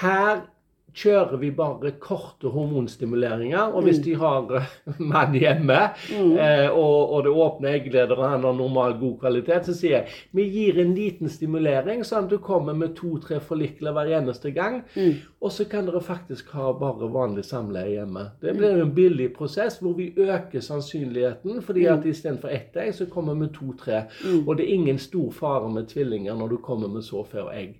her 0.00 0.46
kjører 0.94 1.36
vi 1.40 1.50
bare 1.50 1.90
korte 2.00 2.48
hormonstimuleringer. 2.52 3.72
Og 3.74 3.82
hvis 3.86 3.98
Mm. 3.98 4.04
de 4.04 4.14
har 4.14 4.54
eh, 4.56 4.66
mann 5.12 5.34
hjemme, 5.34 5.78
eh, 6.12 6.68
og, 6.70 7.12
og 7.12 7.24
det 7.24 7.32
åpne 7.32 7.68
eggleder 7.78 8.12
og 8.18 8.28
han 8.30 8.44
har 8.44 8.52
normal 8.58 8.98
god 9.00 9.18
kvalitet, 9.20 9.66
så 9.66 9.74
sier 9.74 9.90
jeg 9.96 10.06
vi 10.32 10.42
gir 10.50 10.80
en 10.80 10.94
liten 10.94 11.28
stimulering, 11.28 12.04
sånn 12.04 12.24
at 12.24 12.30
du 12.30 12.38
kommer 12.38 12.74
med 12.74 12.94
to-tre 12.96 13.40
forlikler 13.40 13.92
hver 13.92 14.12
eneste 14.18 14.50
gang. 14.52 14.82
Mm. 14.96 15.14
Og 15.42 15.50
så 15.52 15.64
kan 15.68 15.86
dere 15.86 16.00
faktisk 16.00 16.50
ha 16.56 16.72
bare 16.72 17.08
vanlig 17.12 17.44
samleie 17.44 17.96
hjemme. 17.98 18.28
Det 18.40 18.56
blir 18.56 18.80
en 18.82 18.92
billig 18.94 19.32
prosess 19.36 19.78
hvor 19.82 19.96
vi 19.98 20.12
øker 20.16 20.60
sannsynligheten, 20.60 21.62
fordi 21.62 21.86
Mm. 21.86 21.98
at 21.98 22.04
istedenfor 22.06 22.48
ett 22.48 22.76
egg, 22.76 22.94
så 22.94 23.06
kommer 23.06 23.34
vi 23.34 23.40
med 23.40 23.54
to-tre. 23.54 24.02
Og 24.46 24.56
det 24.56 24.64
er 24.68 24.74
ingen 24.74 24.98
stor 24.98 25.30
fare 25.32 25.68
med 25.72 25.88
tvillinger 25.88 26.34
når 26.38 26.48
du 26.48 26.56
kommer 26.56 26.88
med 26.88 27.02
så 27.02 27.24
få 27.26 27.48
egg. 27.52 27.74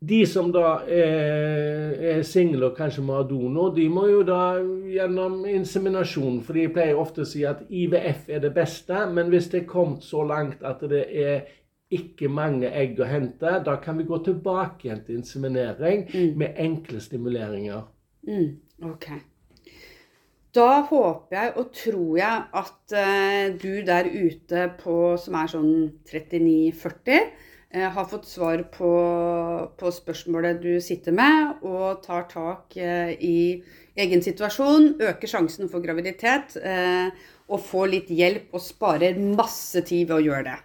De 0.00 0.22
som 0.24 0.48
da 0.48 0.80
er, 0.88 1.90
er 2.14 2.22
single 2.24 2.70
og 2.70 2.76
kanskje 2.78 3.02
må 3.04 3.18
ha 3.18 3.24
donor, 3.28 3.74
de 3.76 3.84
må 3.92 4.06
jo 4.08 4.22
da 4.24 4.56
gjennom 4.88 5.42
inseminasjon. 5.44 6.38
For 6.46 6.56
de 6.56 6.70
pleier 6.72 7.00
ofte 7.00 7.26
å 7.26 7.28
si 7.28 7.44
at 7.44 7.66
IVF 7.68 8.30
er 8.32 8.40
det 8.46 8.54
beste, 8.56 9.02
men 9.12 9.28
hvis 9.28 9.50
det 9.52 9.62
er 9.62 9.68
kommet 9.68 10.06
så 10.06 10.24
langt 10.24 10.64
at 10.64 10.80
det 10.88 11.04
er 11.04 11.42
ikke 11.92 12.30
mange 12.32 12.70
egg 12.70 13.00
å 13.02 13.08
hente, 13.10 13.58
da 13.66 13.76
kan 13.82 13.98
vi 13.98 14.06
gå 14.08 14.20
tilbake 14.24 14.86
igjen 14.86 15.02
til 15.04 15.20
inseminering 15.20 16.06
med 16.38 16.56
enkle 16.64 17.02
stimuleringer. 17.02 17.82
Mm, 18.30 18.54
ok. 18.88 19.10
Da 20.54 20.80
håper 20.88 21.36
jeg 21.36 21.52
og 21.60 21.68
tror 21.76 22.16
jeg 22.18 22.46
at 22.62 22.94
eh, 22.98 23.52
du 23.60 23.84
der 23.86 24.08
ute 24.10 24.64
på, 24.80 24.96
som 25.20 25.36
er 25.38 25.50
sånn 25.52 25.74
39-40, 26.08 27.12
eh, 27.14 27.50
har 27.70 28.06
fått 28.10 28.26
svar 28.26 28.64
på, 28.74 28.92
på 29.78 29.90
spørsmålet 29.94 30.58
du 30.62 30.72
sitter 30.82 31.14
med, 31.14 31.60
og 31.62 32.00
tar 32.02 32.24
tak 32.30 32.74
eh, 32.76 33.12
i 33.14 33.62
egen 34.00 34.24
situasjon, 34.24 34.96
øker 34.98 35.30
sjansen 35.30 35.70
for 35.70 35.84
graviditet, 35.84 36.56
eh, 36.58 37.12
og 37.50 37.62
får 37.66 37.92
litt 37.92 38.10
hjelp 38.10 38.56
og 38.56 38.64
sparer 38.64 39.18
masse 39.22 39.84
tid 39.86 40.08
ved 40.08 40.16
å 40.16 40.24
gjøre 40.24 40.48
det. 40.48 40.58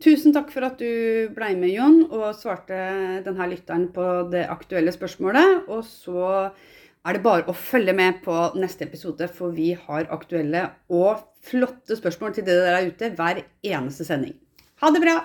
Tusen 0.00 0.32
takk 0.32 0.48
for 0.54 0.64
at 0.64 0.80
du 0.80 1.28
ble 1.36 1.52
med, 1.60 1.74
Jon, 1.74 1.98
og 2.08 2.30
svarte 2.38 2.78
denne 3.26 3.48
lytteren 3.50 3.90
på 3.92 4.06
det 4.32 4.46
aktuelle 4.48 4.94
spørsmålet. 4.94 5.68
Og 5.68 5.84
så 5.84 6.24
er 7.04 7.18
det 7.18 7.22
bare 7.26 7.44
å 7.50 7.56
følge 7.56 7.92
med 7.96 8.22
på 8.24 8.38
neste 8.56 8.88
episode, 8.88 9.28
for 9.28 9.52
vi 9.52 9.74
har 9.76 10.08
aktuelle 10.14 10.70
og 10.88 11.20
flotte 11.44 12.00
spørsmål 12.00 12.34
til 12.38 12.48
dere 12.48 12.72
der 12.78 12.90
ute 12.90 13.12
hver 13.20 13.44
eneste 13.60 14.08
sending. 14.08 14.34
Ha 14.80 14.92
det 14.94 15.04
bra! 15.04 15.20